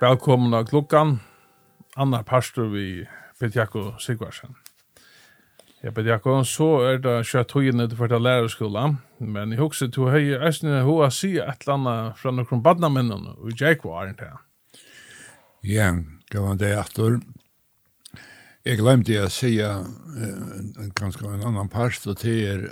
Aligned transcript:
Velkommen 0.00 0.54
av 0.54 0.64
klokkan. 0.64 1.20
Anna 1.96 2.22
pastor 2.22 2.68
vi 2.70 3.08
Petjako 3.40 3.96
Sigvarsen. 3.98 4.54
Ja, 5.82 5.90
Petjako, 5.90 6.44
så 6.46 6.68
er 6.86 7.00
det 7.02 7.14
kjøtt 7.26 7.50
høyene 7.56 7.88
til 7.90 7.98
førte 7.98 8.20
lærerskola, 8.22 8.84
men 9.18 9.54
jeg 9.54 9.58
husker 9.58 9.88
til 9.90 10.06
høy 10.12 10.36
æsne 10.38 10.84
hva 10.86 11.08
sier 11.10 11.50
et 11.50 11.66
eller 11.66 11.74
annet 11.74 12.20
fra 12.20 12.30
noen 12.30 12.62
badnamennene, 12.62 13.32
og 13.42 13.58
jeg 13.58 13.80
var 13.82 14.12
ikke 14.12 14.28
det. 14.28 14.78
Ja, 15.66 15.88
det 16.30 16.44
var 16.44 16.60
det 16.60 16.70
etter. 16.78 17.16
Jeg 18.68 18.78
glemte 18.78 19.16
å 19.24 19.32
si 19.34 19.56
ganske 21.00 21.26
en 21.26 21.42
annan 21.50 21.72
pastor 21.72 22.14
til 22.22 22.44
er 22.52 22.62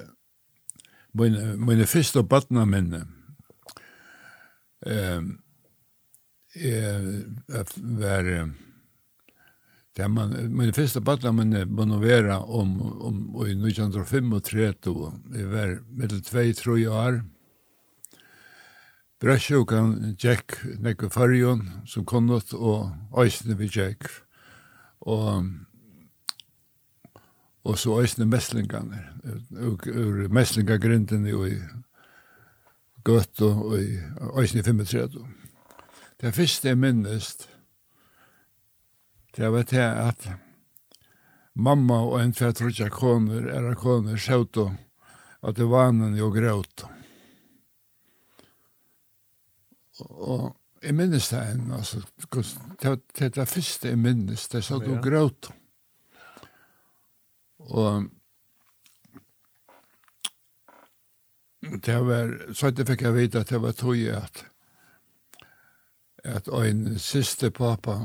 mine, 1.11 1.57
mine 1.59 1.91
første 1.91 2.23
badnamennene. 2.23 3.03
Um, 4.87 5.41
eh, 6.57 7.01
var 7.77 8.49
det 9.97 10.09
man 10.09 10.57
min 10.57 10.73
första 10.73 11.01
battla 11.01 11.33
men 11.33 11.77
bonovera 11.77 12.41
om 12.41 12.83
om 13.03 13.47
i 13.47 13.51
1935 13.51 14.41
då 14.83 15.13
det 15.25 15.45
var 15.45 15.81
mellan 15.89 16.23
2 16.23 16.39
3 16.57 16.89
år. 16.89 17.25
Brøsjokan 19.21 20.17
Jack 20.19 20.53
nekko 20.79 21.09
farjon 21.09 21.71
som 21.87 22.05
konnot 22.05 22.53
og 22.53 22.93
æsne 23.25 23.57
vi 23.57 23.71
Jack 23.73 24.05
og 25.01 25.45
og 27.65 27.79
så 27.79 28.03
æsne 28.03 28.29
og 29.57 29.87
ur 29.89 30.29
messlingagrinden 30.29 31.27
i 31.27 31.33
gøtt 33.05 33.41
og 33.41 34.41
eisne 34.43 34.63
35 34.63 35.25
det 36.21 36.33
første 36.35 36.69
jeg 36.69 36.79
minnest, 36.81 37.49
det 39.37 39.53
var 39.53 39.67
det 39.69 39.85
at 39.85 40.29
mamma 41.55 42.01
og 42.05 42.21
en 42.21 42.33
tvær 42.33 42.55
trutja 42.57 42.89
koner, 42.93 43.49
era 43.53 43.75
koner, 43.77 44.17
sjøvto, 44.17 44.71
at 45.43 45.57
det 45.57 45.69
var 45.69 45.91
en 45.93 46.17
jo 46.17 46.31
gråt. 46.33 46.87
Og 50.01 50.57
jeg 50.83 50.97
minnes 50.97 51.29
det 51.29 51.43
en, 51.53 51.71
altså, 51.77 52.03
det 52.83 53.23
er 53.25 53.33
det 53.37 53.49
første 53.49 53.93
jeg 53.93 54.01
minnes, 54.01 54.49
det 54.49 54.65
satt 54.65 54.85
du 54.85 54.97
gråt. 55.05 55.51
Og 57.67 58.09
det 61.61 61.97
var, 62.07 62.37
så 62.55 62.71
jeg 62.71 62.87
fikk 62.87 63.03
jeg 63.09 63.17
vite 63.17 63.41
at 63.43 63.51
det 63.51 63.63
var 63.63 63.75
tog 63.77 64.05
at 64.17 64.45
at 66.27 66.49
ein 66.49 66.99
siste 66.99 67.51
pappa, 67.51 68.01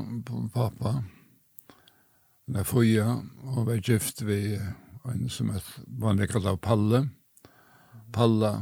pappa, 0.54 1.02
han 2.46 2.58
er 2.58 2.66
fria, 2.66 3.06
og 3.54 3.66
var 3.66 3.82
gift 3.82 4.22
vi 4.26 4.58
ein 5.08 5.28
som 5.30 5.50
er 5.50 5.62
vanlig 5.86 6.28
kallet 6.30 6.60
Palle, 6.62 7.08
Palla, 8.12 8.52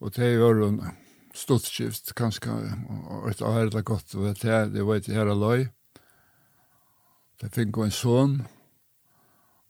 og 0.00 0.14
det 0.16 0.30
var 0.40 0.62
en 0.66 0.80
stortskift, 1.34 2.14
kanskje, 2.18 2.54
og 3.10 3.28
et 3.30 3.42
år 3.42 3.70
er 3.76 3.82
godt, 3.82 4.14
og 4.14 4.34
det 4.40 4.50
er 4.50 4.70
det 4.72 4.86
var 4.86 4.98
et 4.98 5.10
her 5.12 5.30
aløy. 5.30 5.68
Det 7.38 7.52
fikk 7.54 7.78
en 7.78 7.94
son, 7.94 8.40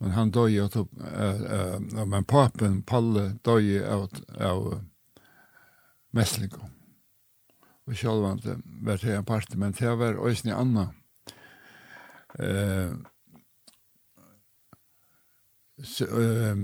men 0.01 0.15
han 0.17 0.31
døg 0.31 0.57
uh, 0.77 2.07
men 2.07 2.25
papen, 2.25 2.83
Palle, 2.83 3.35
døg 3.45 3.85
av, 3.85 4.09
av 4.41 4.81
meslingon 6.13 6.78
og 7.89 7.97
sjálvand 7.97 8.45
var 8.85 9.01
det 9.01 9.15
en 9.17 9.25
part, 9.25 9.55
men 9.57 9.73
det 9.73 9.95
var 9.97 10.19
òsne 10.21 10.53
anna. 10.57 10.91
Eh, 12.39 12.93
så, 15.83 16.05
eh, 16.05 16.57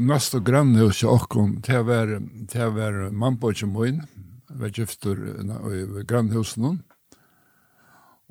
Nast 0.00 0.32
og 0.32 0.46
grann 0.46 0.72
hos 0.80 1.02
okkon, 1.04 1.58
det 1.60 1.82
var, 1.84 2.06
det 2.48 2.68
var 2.72 3.10
mannbogjen 3.12 3.68
min, 3.74 4.00
var 4.48 4.72
giftur 4.72 5.18
i 5.20 6.04
grannhusen 6.08 6.64
hon. 6.64 6.78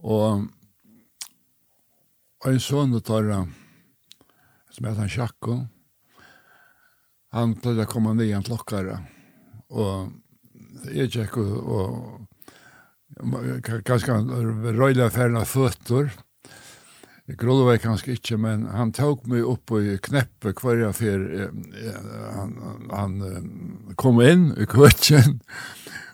Og 0.02 0.48
en 2.48 2.96
og 2.98 3.04
tarra, 3.06 3.44
som 4.74 4.86
heter 4.88 5.04
han 5.04 5.14
Sjakko, 5.14 5.60
han 7.38 7.54
pleide 7.62 7.86
å 7.86 7.92
komme 7.92 8.16
ned 8.18 8.32
i 8.32 8.34
en 8.34 8.46
klokkare, 8.50 8.98
og 9.70 10.10
jeg 10.94 11.10
tjekk 11.14 11.34
og, 11.42 11.54
og 11.68 11.84
ganske 13.88 14.12
røyla 14.78 15.08
færna 15.14 15.44
føtter. 15.48 16.06
Grollo 17.36 17.66
var 17.68 17.82
kanskje 17.84 18.14
ikke, 18.16 18.38
men 18.40 18.64
han 18.72 18.94
tok 18.96 19.26
meg 19.28 19.44
opp 19.44 19.74
i 19.76 19.98
kneppet 20.00 20.62
hver 20.64 20.80
jeg 20.86 20.96
fyr. 20.96 21.52
Han, 22.38 22.54
han 22.88 23.18
kom 24.00 24.22
inn 24.24 24.56
i 24.56 24.64
kvøtjen, 24.70 25.42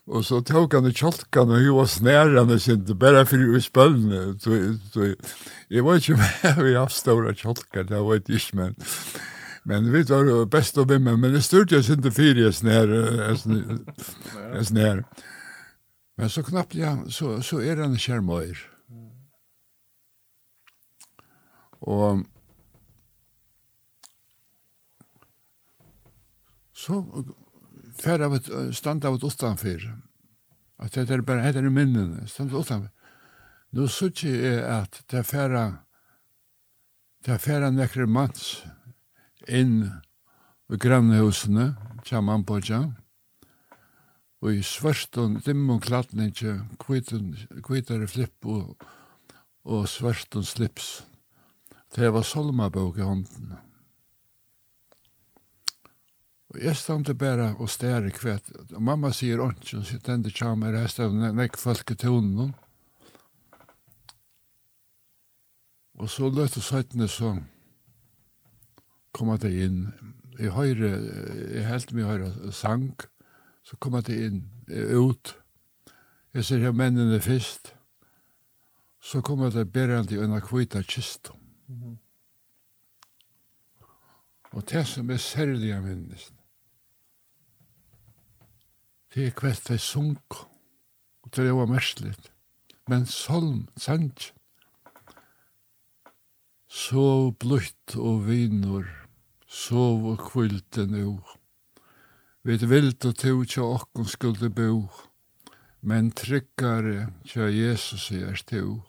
og 0.09 0.25
så 0.25 0.41
tok 0.41 0.74
han 0.74 0.90
i 0.90 0.95
kjolkan 0.95 1.53
og 1.53 1.62
hun 1.62 1.78
var 1.78 1.85
snærende 1.94 2.57
sin, 2.59 2.81
bare 2.97 3.28
for 3.30 3.38
i 3.38 3.62
spølne. 3.62 4.34
Så, 4.41 4.50
så 4.90 5.13
jeg 5.69 5.85
var 5.85 6.01
ikke 6.01 6.18
med 6.18 6.66
vi 6.66 6.74
har 6.80 6.90
store 6.90 7.38
kjolkan, 7.38 7.85
det 7.91 8.01
var 8.09 8.18
ikke, 8.24 8.57
men... 8.57 8.74
Men 9.63 9.91
vi 9.94 10.03
tar 10.06 10.28
jo 10.28 10.44
best 10.51 10.78
å 10.78 10.84
vimmen, 10.88 11.22
men 11.22 11.31
det 11.35 11.44
styrte 11.46 11.79
jeg 11.79 11.96
ikke 11.96 12.12
fire 12.12 12.47
jeg 12.50 12.56
snær, 12.57 12.91
jeg 12.91 14.66
snær. 14.68 15.03
Men 16.19 16.29
så 16.29 16.44
knappt 16.44 16.75
ja, 16.75 16.97
så, 17.07 17.38
så 17.41 17.62
er 17.63 17.79
han 17.79 17.96
skjermøyer. 17.97 18.59
Og 21.84 22.25
så 26.75 27.00
fer 28.00 28.24
av 28.24 28.35
et 28.35 28.51
stand 28.75 29.06
av 29.07 29.16
et 29.16 29.24
utanfyr. 29.24 29.88
At 30.84 30.95
det 30.95 31.07
er 31.07 31.24
bare, 31.24 31.51
det 31.56 31.63
er 31.63 31.72
minnen, 31.72 32.19
stand 32.28 32.51
av 32.51 32.66
utanfyr. 32.66 32.91
Nå 33.74 33.88
sier 33.90 34.13
jeg 34.38 34.59
at 34.69 35.00
det 35.09 35.24
er 35.24 35.25
færre, 35.25 35.63
det 37.25 37.34
er 37.34 37.41
færre 37.41 37.72
nekker 37.74 38.06
manns, 38.06 38.59
inn 39.48 39.90
ved 40.70 40.80
grannhusene, 40.84 41.74
kjaman 42.04 42.46
på 42.48 42.59
tja, 42.64 42.81
og 44.44 44.52
i 44.52 44.64
svørst 44.66 45.18
og 45.22 45.40
dimm 45.46 45.70
og 45.72 45.86
klatninge, 45.86 46.58
kvitare 46.84 48.08
flipp 48.12 48.48
og, 48.50 48.88
og 49.64 49.86
svørst 49.88 50.36
og 50.36 50.48
slips. 50.48 50.90
Det 51.96 52.09
var 52.12 52.26
solmabok 52.28 52.98
i 52.98 53.06
hånden. 53.08 53.54
Og 56.54 56.60
jeg 56.62 56.75
stod 56.78 57.06
til 57.06 57.16
bare 57.18 57.56
og 57.58 57.70
stær 57.70 58.06
i 58.06 58.12
kvett. 58.14 58.52
Og 58.75 58.81
mamma 58.81 59.10
sier 59.14 59.42
ånds, 59.42 59.74
og 59.74 59.86
sier 59.88 60.02
sitt 60.02 60.06
tja, 60.06 60.34
kjamer, 60.38 60.75
jeg 60.78 60.92
stod 60.92 61.16
nek 61.38 61.58
folk 61.58 61.96
i 61.96 61.98
tonen. 61.98 62.52
Og 65.98 66.10
så 66.10 66.30
løtte 66.30 66.62
søytene 66.62 67.08
sånn, 67.08 67.46
komma 69.13 69.38
det 69.38 69.53
inn. 69.66 69.85
Jeg 70.40 70.51
høyre, 70.56 70.90
jeg 71.53 71.68
helt 71.68 71.94
mye 71.94 72.09
høyre 72.09 72.51
sang, 72.51 72.90
så 73.63 73.78
koma 73.78 74.01
det 74.01 74.18
inn, 74.25 74.44
ut. 74.68 75.35
Jeg 76.34 76.46
ser 76.46 76.63
her 76.66 76.74
mennene 76.74 77.19
først, 77.22 77.75
så 79.03 79.22
koma 79.22 79.51
det 79.53 79.68
berende 79.72 80.16
i 80.16 80.24
en 80.24 80.41
kvita 80.41 80.81
kist. 80.81 81.29
Mm 81.68 81.75
-hmm. 81.84 81.97
Og 84.51 84.69
det 84.69 84.88
som 84.88 85.09
er 85.09 85.18
særlig 85.18 85.74
av 85.74 85.84
menneskene, 85.84 86.38
det 89.13 89.28
er 89.28 89.30
kvett 89.30 89.68
det 89.68 89.81
sunk, 89.81 90.33
og 91.21 91.36
det 91.36 91.44
er 91.44 91.50
jo 91.50 91.65
merkelig. 91.65 92.15
Men 92.88 93.06
solm, 93.06 93.68
sant, 93.77 94.33
så 96.68 97.31
blutt 97.39 97.95
og 97.95 98.25
viner, 98.27 99.02
sov 99.53 100.05
og 100.09 100.21
kvilte 100.31 100.88
nu. 100.89 101.19
Vi 102.44 102.57
vilt 102.67 103.05
og 103.05 103.17
to 103.21 103.33
tja 103.47 103.63
okkon 103.63 104.07
skulde 104.09 104.50
bo, 104.51 104.88
men 105.85 106.09
tryggare 106.17 107.11
tja 107.27 107.47
Jesus 107.53 108.09
er 108.17 108.41
to, 108.50 108.81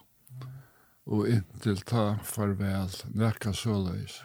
og 1.04 1.28
inntil 1.28 1.82
ta 1.86 2.14
farvel, 2.24 2.94
nekka 3.12 3.52
såleis. 3.54 4.22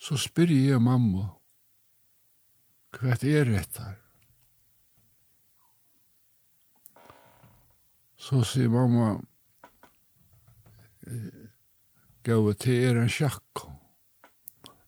Så 0.00 0.16
spyr 0.20 0.50
jeg 0.50 0.80
mamma, 0.82 1.28
hva 2.94 3.14
er 3.20 3.52
dette? 3.52 3.86
Så 8.16 8.40
sier 8.48 8.72
mamma, 8.72 9.14
gå 12.24 12.52
til 12.56 12.84
er 12.88 13.02
en 13.04 13.12
sjakkom. 13.12 13.83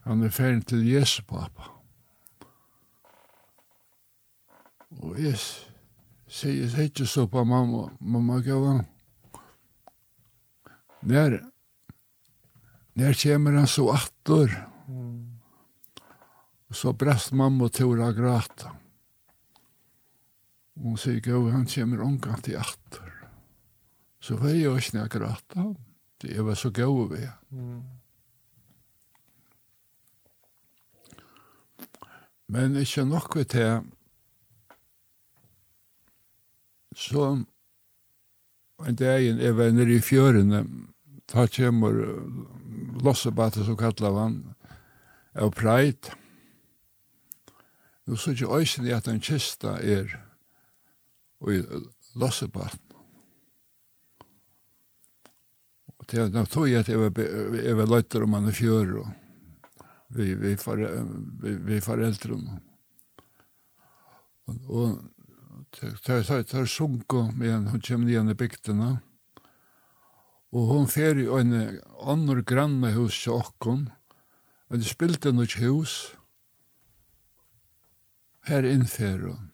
Han 0.06 0.22
er 0.22 0.30
ferdig 0.30 0.68
til 0.70 0.84
Jesu 0.86 1.24
pappa. 1.26 1.72
Og 5.02 5.18
jeg 5.18 5.34
sier 6.30 6.70
jeg 6.70 6.92
ikke 6.92 7.08
så 7.10 7.26
på 7.30 7.42
mamma, 7.44 7.88
mamma 8.00 8.38
gav 8.44 8.62
han. 8.68 8.84
Når, 11.06 11.36
når 12.98 13.18
kommer 13.22 13.58
han 13.58 13.68
så 13.70 13.88
attor, 13.94 14.54
så 16.70 16.94
brast 16.94 17.34
mamma 17.34 17.68
til 17.74 17.98
å 17.98 18.12
gråte. 18.14 18.70
Og 20.76 20.92
hun 20.92 20.98
sier, 21.00 21.18
gav 21.24 21.50
han 21.50 21.66
kommer 21.70 22.06
omgang 22.06 22.40
til 22.46 22.58
attor. 22.60 23.12
Så 24.22 24.38
var 24.38 24.54
jeg 24.54 24.70
også 24.70 24.94
når 24.94 25.06
jeg 25.06 25.14
gråte. 25.18 25.68
Det 26.22 26.42
var 26.46 26.58
så 26.58 26.70
gav 26.74 26.98
vi. 27.10 27.26
Mm. 27.50 27.95
Men 32.48 32.76
ikke 32.76 33.04
nok 33.04 33.36
ved 33.36 33.44
det, 33.44 33.70
så 36.96 37.44
en 38.86 38.96
dagen 38.96 39.40
jeg 39.40 39.56
var 39.56 39.72
nere 39.74 39.96
i 39.96 40.04
fjørene, 40.04 40.62
ta 41.26 41.46
kommer 41.50 41.96
lossebate, 43.02 43.64
som 43.64 43.76
kallar 43.76 44.14
han, 44.20 44.38
av 45.36 45.52
preit. 45.56 46.12
Nå 48.06 48.16
så 48.16 48.32
ikke 48.32 48.60
øysen 48.60 48.86
i 48.86 48.94
at 48.94 49.08
en 49.10 49.20
kista 49.20 49.76
er 49.82 50.12
i 51.50 51.60
lossebaten. 52.16 52.80
Og 55.98 56.06
det 56.10 56.20
er 56.22 56.32
nok 56.32 56.48
tog 56.48 56.70
jeg 56.70 56.84
at 56.84 56.88
jeg 56.88 57.76
var 57.76 57.90
løyter 57.90 58.24
om 58.24 58.38
han 58.38 58.48
i 58.48 58.54
fjør 58.54 59.00
og 59.02 59.25
vi, 60.08 60.34
vi, 60.34 60.56
för, 60.56 60.76
vi, 61.42 61.54
vi 61.54 61.80
föräldrar. 61.80 62.60
Och, 64.44 64.70
och 64.70 64.98
tar 66.04 66.22
tar 66.22 66.42
tar 66.42 66.66
sjunko 66.66 67.32
med 67.32 67.50
en 67.50 67.66
hon 67.66 67.80
kommer 67.80 68.06
ner 68.06 68.30
i 68.30 68.34
bygderna. 68.34 68.98
Och 70.50 70.60
hon 70.60 70.88
fer 70.88 71.18
i 71.18 71.26
en 71.40 71.80
annan 72.00 72.44
granne 72.44 72.90
hus 72.90 73.12
sjokken. 73.12 73.90
Men 74.68 74.78
det 74.78 74.84
spilte 74.84 75.32
något 75.32 75.60
hus. 75.60 76.16
Här 78.40 78.62
infer 78.62 79.18
hon. 79.18 79.50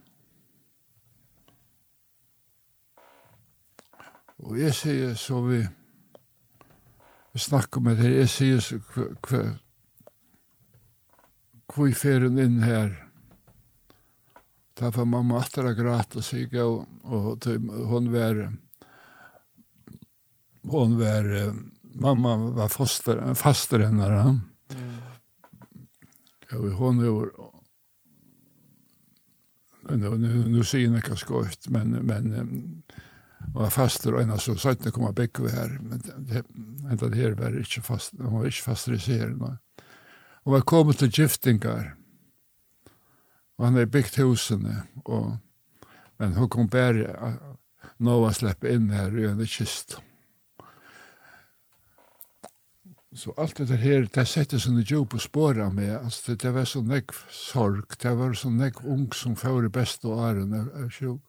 Og 4.43 4.59
jeg 4.59 4.75
sier 4.75 5.15
så 5.15 5.39
vi, 5.47 5.61
vi 7.33 7.41
snakker 7.41 7.81
med 7.81 8.01
det, 8.03 8.11
jeg 8.11 8.31
sier 8.31 8.63
så 8.65 8.81
hva, 9.23 9.43
hvor 11.75 11.93
fer 11.97 12.27
inn 12.27 12.63
her? 12.63 12.93
Da 14.79 14.91
var 14.91 15.05
mamma 15.05 15.41
atter 15.41 15.69
og 15.69 16.25
sig 16.25 16.55
og 16.61 16.87
og, 17.05 17.47
og 17.47 17.87
hon 17.89 18.13
var, 18.13 18.53
hon 20.71 20.99
var, 20.99 21.55
mamma 21.95 22.37
var 22.37 22.69
foster, 22.69 23.35
faster 23.35 23.79
henne. 23.79 24.41
Mm. 24.73 24.91
Og 26.53 26.71
hon 26.71 27.03
var, 27.05 27.33
nu, 29.97 30.17
nu, 30.17 30.29
nu 30.49 30.63
sier 30.63 30.89
hun 30.89 30.99
ikke 31.01 31.17
skøyt, 31.17 31.69
men, 31.71 31.99
men 32.07 32.83
var 33.53 33.73
faster 33.75 34.15
og 34.15 34.23
en 34.23 34.33
av 34.33 34.41
så 34.41 34.55
satt 34.57 34.85
det 34.85 34.93
kom 34.95 35.09
av 35.09 35.17
bygge 35.19 35.51
her, 35.53 35.77
men 35.83 36.01
det, 36.05 36.15
det, 36.31 36.43
det 37.03 37.19
her 37.19 37.37
var 37.39 37.57
ikke 37.59 37.83
fast, 37.85 38.15
hun 38.21 38.41
var 38.41 38.49
ikke 38.49 38.69
faster 38.71 38.97
i 38.97 39.03
serien 39.03 39.59
og 40.45 40.53
var 40.57 40.65
kommet 40.67 40.99
til 40.99 41.13
giftingar. 41.13 41.95
Og 43.59 43.67
han 43.67 43.77
hadde 43.79 43.93
byggt 43.95 44.19
husene, 44.19 44.83
og, 45.05 45.37
men 46.19 46.35
hun 46.39 46.49
kom 46.51 46.71
bare 46.71 47.37
nå 48.03 48.17
å 48.23 48.33
slippe 48.35 48.73
inn 48.73 48.91
her 48.91 49.15
i 49.19 49.29
en 49.29 49.45
kist. 49.47 49.99
Så 53.15 53.35
alt 53.37 53.59
det 53.61 53.77
her, 53.77 54.07
det 54.09 54.25
sette 54.27 54.59
sånne 54.61 54.87
jobb 54.89 55.11
på 55.13 55.19
spåret 55.21 55.75
med, 55.77 55.91
altså 55.99 56.33
det, 56.33 56.39
det 56.47 56.53
var 56.55 56.65
så 56.65 56.81
negv 56.81 57.19
sorg, 57.29 57.99
det 58.01 58.15
var 58.17 58.33
så 58.39 58.49
negv 58.51 58.81
ung 58.89 59.11
som 59.13 59.37
fører 59.37 59.69
best 59.69 60.01
beste 60.01 60.09
åren 60.09 60.55
er, 60.57 60.71
er 60.81 60.89
sjuk. 60.89 61.21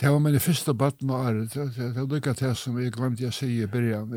Det 0.00 0.10
var 0.10 0.18
min 0.22 0.38
første 0.40 0.74
baden 0.74 1.10
og 1.10 1.20
året. 1.26 1.54
Det 1.54 1.94
var 1.96 2.06
lykka 2.06 2.32
til 2.38 2.54
som 2.56 2.76
jeg 2.78 2.92
glemte 2.94 3.24
jeg 3.24 3.34
sier 3.34 3.66
i 3.66 3.70
byrjan. 3.70 4.12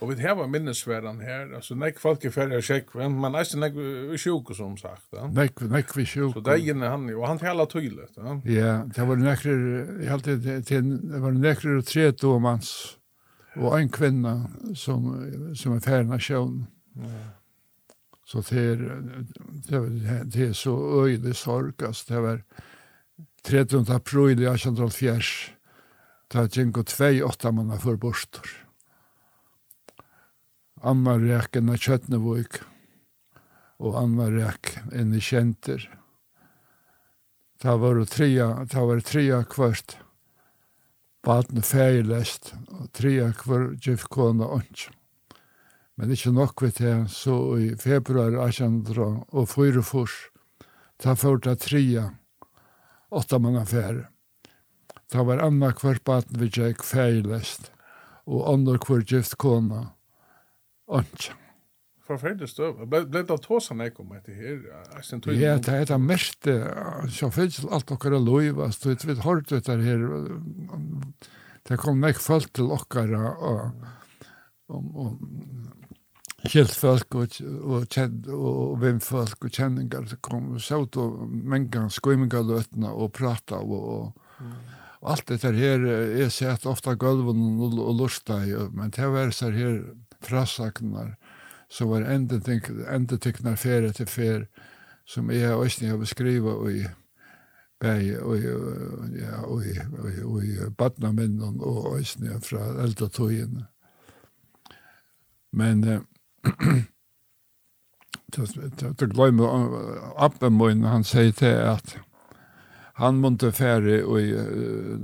Og 0.00 0.10
vi 0.10 0.16
har 0.20 0.46
minnesverden 0.46 1.22
her, 1.24 1.46
altså 1.56 1.74
nek 1.74 1.98
folk 2.00 2.24
er 2.24 2.34
ferdig 2.34 2.58
og 2.60 2.66
sjekk, 2.66 2.92
men 3.00 3.38
eisen 3.40 3.64
nek 3.64 3.76
vi 3.76 4.20
sjuk, 4.20 4.52
som 4.56 4.76
sagt. 4.76 5.06
Nek, 5.32 5.62
nek 5.72 5.96
vi 5.96 6.04
sjuk. 6.04 6.34
Så 6.36 6.44
det 6.44 6.58
er 6.60 6.84
han, 6.84 7.08
og 7.16 7.26
han 7.28 7.40
tala 7.40 7.64
tydelig. 7.64 8.10
Ja, 8.44 8.82
det 8.84 9.08
var 9.08 9.20
nekrer, 9.20 9.66
jeg 10.02 10.12
halte 10.12 10.36
det 10.36 10.82
var 11.24 11.36
nekrer 11.36 11.80
og 11.80 11.88
tre 11.88 12.10
domans, 12.12 12.98
og 13.56 13.80
en 13.80 13.88
kvinna 13.88 14.36
som, 14.76 15.12
som 15.56 15.76
er 15.76 15.84
ferdig 15.84 16.12
av 16.16 16.24
sjøen. 16.24 16.64
Ja. 17.00 17.26
Så 18.30 18.44
det 18.46 18.62
er, 18.62 18.82
det 20.30 20.44
er 20.44 20.52
så 20.54 20.76
øyelig 21.02 21.34
sorg, 21.34 21.82
altså 21.82 22.04
det 22.08 22.20
var, 22.22 22.36
det 22.36 22.69
13. 23.42 23.88
april 23.88 24.40
i 24.42 24.44
1804, 24.44 25.54
gikk 26.30 26.76
og 26.82 26.90
tvei 26.92 27.22
åtta 27.24 27.50
manna 27.56 27.78
for 27.80 27.96
bostor. 27.96 28.44
Anna 30.84 31.16
ræk 31.16 31.56
enn 31.56 31.72
av 31.72 31.80
Kjøtnevåg, 31.80 32.60
og 33.80 33.96
Anna 33.96 34.28
rek 34.32 34.74
enn 34.92 35.16
i 35.16 35.22
Kjenter. 35.24 35.88
Da 37.64 37.78
var 37.80 37.96
det 37.96 38.12
trea, 38.12 38.64
da 38.68 38.84
var 38.84 39.00
det 39.00 39.08
trea 39.08 39.40
kvart, 39.48 39.96
baden 41.24 41.64
feilest, 41.64 42.54
og 42.76 42.92
trea 42.96 43.32
kvart 43.40 43.80
gif 43.80 44.04
kona 44.12 44.52
ånds. 44.60 44.88
Men 45.96 46.12
ikkje 46.12 46.36
nok 46.36 46.60
vi 46.64 46.72
til, 46.76 47.04
så 47.08 47.40
i 47.60 47.74
februar 47.76 48.36
1804, 48.48 49.84
da 51.00 51.16
fyrt 51.16 51.48
det 51.48 51.60
trea, 51.64 52.10
åtta 53.10 53.38
många 53.38 53.66
färre. 53.66 54.08
Det 55.12 55.18
var 55.18 55.38
andra 55.38 55.72
kvar 55.72 55.98
baden 56.04 56.40
vi 56.40 56.46
gick 56.46 56.82
färglest 56.84 57.72
och 58.24 58.52
andra 58.52 58.78
kvar 58.78 59.04
gift 59.06 59.34
kona. 59.34 59.86
Antja. 60.92 61.34
Forferdelig 62.10 62.48
støv. 62.50 62.80
Ble, 62.90 63.04
det 63.06 63.22
tås 63.44 63.68
han 63.70 63.84
ikke 63.84 64.02
om 64.02 64.14
etter 64.16 64.34
her? 64.34 64.62
Ja, 65.38 65.56
det 65.62 65.74
er 65.76 65.84
det 65.86 65.98
mest. 66.02 66.48
Så 67.14 67.30
finnes 67.30 67.60
alt 67.70 67.92
dere 67.92 68.18
lov. 68.18 68.62
Altså, 68.66 68.96
vi 68.98 69.14
har 69.14 69.22
hørt 69.22 69.52
det 69.52 69.76
her. 69.84 70.06
Det 71.68 71.78
kom 71.78 72.00
nek 72.02 72.18
folk 72.18 72.50
til 72.56 72.72
dere. 72.90 73.20
Og, 73.38 73.86
og, 74.74 74.90
og 75.04 75.79
Kjelt 76.48 76.72
folk 76.72 77.14
og, 77.20 77.36
og, 77.42 77.86
kjent, 77.92 78.28
og 78.32 78.78
vimfolk 78.80 79.44
og 79.44 79.52
kjenningar 79.52 80.06
som 80.08 80.20
kom 80.24 80.46
og 80.54 80.62
sjått 80.64 80.96
og 81.00 81.26
mengan 81.28 81.90
skoimingaløtna 81.92 82.94
og 82.94 83.12
prata 83.16 83.60
og, 83.60 83.82
og, 83.94 84.30
mm. 84.40 84.54
og 85.02 85.10
alt 85.14 85.26
dette 85.28 85.52
her 85.58 85.84
er 85.84 86.32
sett 86.32 86.64
ofta 86.70 86.96
gulven 86.96 87.60
og, 87.60 87.76
og 87.76 87.92
lusta 88.00 88.40
men 88.72 88.94
det 88.96 89.10
var 89.12 89.34
så 89.36 89.50
her 89.52 89.82
frasaknar 90.24 91.12
som 91.70 91.92
var 91.92 92.08
endetiknar 92.08 93.60
ferie 93.60 93.92
til 93.92 94.08
ferie 94.08 94.48
som 95.10 95.30
jeg 95.30 95.48
har 95.48 95.60
også 95.60 95.90
har 95.90 96.00
beskrivet 96.00 96.54
og 96.54 96.72
i 96.72 96.86
bæg 97.80 98.20
og 98.22 98.38
ja, 99.16 99.40
og 99.44 99.64
i, 99.66 99.76
og 100.24 100.44
i, 100.44 100.56
badnaminnen 100.78 101.60
og 101.60 101.86
også 101.94 102.38
fra 102.44 102.66
eldre 102.84 103.08
togene. 103.08 103.66
Men 105.52 105.82
Du 108.96 109.06
glömmer 109.06 109.46
appen 110.16 110.56
min, 110.56 110.84
han 110.84 111.04
säger 111.04 111.32
till 111.32 111.56
att 111.56 111.96
han 112.94 113.16
måste 113.18 113.52
färre 113.52 114.04
och 114.04 114.18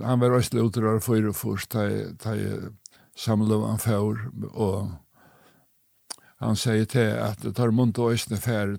han 0.04 0.20
var 0.20 0.30
röstlig 0.30 0.64
utrör 0.64 1.00
för 1.00 1.26
och 1.26 1.36
först 1.36 1.70
ta 1.70 2.36
samlade 3.16 3.66
han 3.66 3.78
för 3.78 4.30
och 4.56 4.88
han 6.38 6.56
säger 6.56 6.84
till 6.84 7.18
att 7.18 7.56
tar 7.56 7.70
måste 7.70 8.00
östna 8.02 8.36
färre 8.36 8.76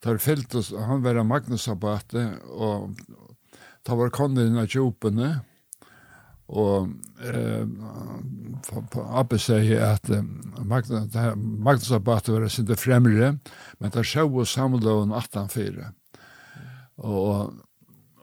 tar 0.00 0.18
fält 0.18 0.54
han 0.78 1.02
var 1.02 1.22
Magnus 1.22 1.68
abate 1.68 2.32
och 2.36 2.90
tar 3.82 3.96
var 3.96 4.10
kondina 4.10 4.66
tjopene 4.66 5.28
och 5.28 5.53
Og 6.52 6.90
eh, 7.24 7.64
Abbe 9.16 9.38
sier 9.40 9.84
at 9.86 10.10
eh, 10.12 10.24
Magnusabbatet 10.64 12.34
var 12.34 12.48
sin 12.52 12.68
det 12.68 12.78
fremre, 12.80 13.34
men 13.80 13.94
det 13.94 14.04
sjå 14.06 14.26
og 14.28 14.48
samloven 14.48 15.14
18-4. 15.14 15.88
Og, 17.04 17.54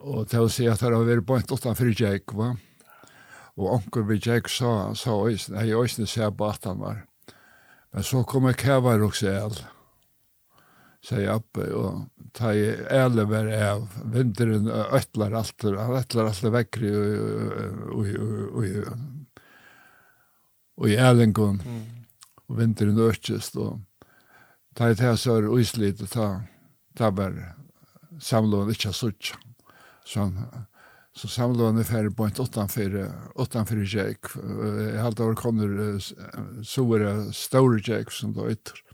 og 0.00 0.28
til 0.30 0.46
å 0.46 0.52
si 0.52 0.68
at 0.70 0.80
det 0.80 0.92
har 0.92 1.08
vært 1.08 1.26
bønt 1.26 1.50
18-4 1.50 1.96
Jake, 1.98 2.36
va? 2.38 2.52
Og 3.58 3.68
onker 3.76 4.06
vi 4.08 4.20
Jake 4.22 4.48
sa, 4.48 4.94
sa 4.96 5.18
Øysen, 5.26 5.58
jeg 5.58 5.76
Øysen 5.76 6.08
sier 6.08 6.30
på 6.32 6.48
18 6.48 6.80
var. 6.80 7.02
Men 7.92 8.06
så 8.06 8.22
kommer 8.24 8.56
Kævar 8.56 9.02
og 9.04 9.16
Sel, 9.18 9.58
sier 11.04 11.34
Abbe, 11.34 11.66
og 11.76 12.06
ta 12.32 12.52
i 12.54 12.64
ele 12.90 13.24
ver 13.28 13.48
av 13.68 13.88
vinteren 14.14 14.68
ötlar 14.68 15.32
alt 15.32 15.62
han 15.62 15.96
ötlar 15.98 16.30
alt 16.30 16.44
vekkri 16.54 16.92
og 16.92 18.08
og 18.56 18.66
og 20.76 20.88
i 20.88 20.96
älengon 20.96 21.60
og 22.48 22.58
vinteren 22.58 22.98
örtjes 22.98 23.52
og 23.56 23.80
ta 24.74 24.90
i 24.90 24.96
tæs 24.96 25.26
er 25.26 25.50
uislit 25.52 26.00
og 26.02 26.12
ta 26.12 26.28
ta 26.96 27.10
ber 27.10 27.36
samlån 28.20 28.72
ikkje 28.72 28.92
sutt 28.96 29.34
så 30.04 30.30
så 31.12 31.28
samlån 31.28 31.78
er 31.78 31.84
färre 31.84 32.10
på 32.10 32.26
ett 32.26 32.40
åttan 32.40 32.68
för 32.68 33.12
åttan 33.34 33.66
för 33.66 33.96
jag 33.96 34.16
jag 35.18 35.36
kommer 35.36 35.98
så 36.64 36.84
var 36.84 36.98
det 36.98 37.32
store 37.32 37.80
stora 37.80 38.10
som 38.10 38.32
då 38.32 38.50
ytter 38.50 38.91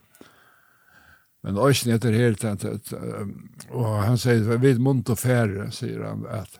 Men 1.47 1.59
Øysten 1.63 1.93
heter 1.95 2.17
helt 2.19 2.45
annet, 2.45 2.93
og 3.71 3.93
han 4.03 4.19
sier, 4.19 4.59
vi 4.59 4.75
munt 4.83 5.11
og 5.13 5.21
færre, 5.21 5.69
sier 5.75 6.03
han, 6.03 6.25
at 6.27 6.59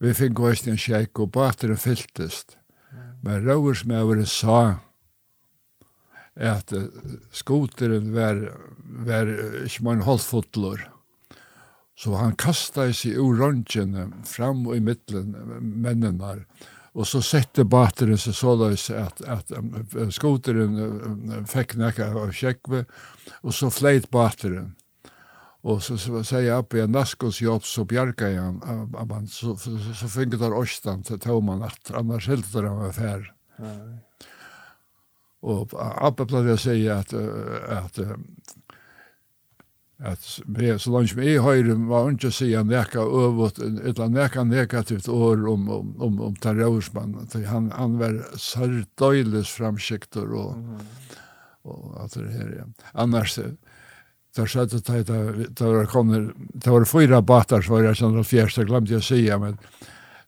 vi 0.00 0.14
fikk 0.16 0.40
Øysten 0.40 0.74
en 0.74 0.80
kjekk, 0.80 1.20
og 1.20 1.32
bateren 1.36 1.80
fyltest. 1.80 2.56
Men 3.24 3.44
Rauersmøveren 3.44 4.28
sa 4.28 4.80
at 6.36 6.72
skoteren 7.32 8.12
var, 8.16 8.40
var 9.08 9.30
ikke 9.64 9.84
man 9.84 10.04
halvfotler, 10.04 10.82
så 11.96 12.16
han 12.20 12.36
kastet 12.36 12.96
seg 12.98 13.16
ur 13.20 13.38
røntgen 13.40 13.96
fram 14.28 14.66
og 14.68 14.76
i 14.76 14.84
midtelen 14.84 15.32
mennene, 15.60 16.42
Og 16.96 17.04
så 17.04 17.20
sette 17.20 17.66
bateren 17.68 18.16
seg 18.16 18.34
så 18.38 18.54
løs 18.56 18.88
at, 18.94 19.20
at 19.28 19.50
skoteren 20.16 21.44
fikk 21.48 21.76
nekka 21.76 22.08
av 22.08 22.32
kjekve, 22.32 22.86
og 23.44 23.52
så 23.52 23.68
fleit 23.68 24.08
bateren. 24.14 24.72
Og 25.66 25.82
så, 25.82 25.96
så 25.98 26.22
sier 26.22 26.46
jeg 26.46 26.62
oppe, 26.62 26.78
en 26.80 26.94
naskos 26.94 27.40
jobb, 27.42 27.64
så 27.66 27.84
bjerga 27.88 28.30
jeg 28.30 28.40
han, 28.40 29.28
så, 29.28 29.56
så, 29.58 29.74
så 29.98 30.08
finket 30.08 30.44
han 30.46 30.54
årstan 30.54 31.02
til 31.06 31.18
tåman 31.20 31.64
at 31.66 31.90
annars 31.98 32.28
hilder 32.30 32.68
han 32.70 32.80
var 32.84 32.94
fær. 32.96 33.26
Og 35.46 35.74
Abbe 35.76 36.26
pleide 36.30 36.54
å 36.54 36.60
si 36.60 36.78
at, 36.90 37.12
at, 37.12 37.98
at 37.98 38.65
at 39.98 40.40
med, 40.46 40.80
så 40.80 40.90
langt 40.92 41.10
som 41.10 41.22
jeg 41.22 41.40
høyre 41.40 41.74
var 41.88 42.10
ikke 42.12 42.28
å 42.28 42.32
neka 42.36 42.58
han 42.58 42.68
nekka 42.68 43.04
øvått, 43.22 43.58
eller 43.58 44.08
nekka 44.12 44.44
negativt 44.44 45.08
år 45.08 45.46
om, 45.48 45.68
om, 45.68 45.94
om, 45.98 46.20
om 46.20 46.34
terrorismen. 46.36 47.16
Han, 47.48 47.70
han 47.72 47.96
var 47.98 48.18
sardøyles 48.36 49.50
framskikter 49.56 50.28
og, 50.34 50.56
mm 50.56 50.76
-hmm. 50.76 51.16
og 51.64 52.04
at 52.04 52.14
det 52.14 52.32
her, 52.32 52.50
ja. 52.58 52.64
Annars, 52.94 53.38
där 54.36 54.46
så 54.46 54.60
att 54.60 54.70
det 54.70 55.02
det 55.48 55.64
var 55.64 55.86
kommer 55.86 56.34
det 56.36 56.70
var 56.70 56.84
fyra 56.84 57.22
batar, 57.22 57.62
så 57.62 57.72
var 57.72 57.82
jag 57.82 57.96
sen 57.96 58.14
den 58.14 58.24
första 58.24 58.64
glömde 58.64 58.92
jag 58.92 59.02
säga 59.04 59.38
men 59.38 59.58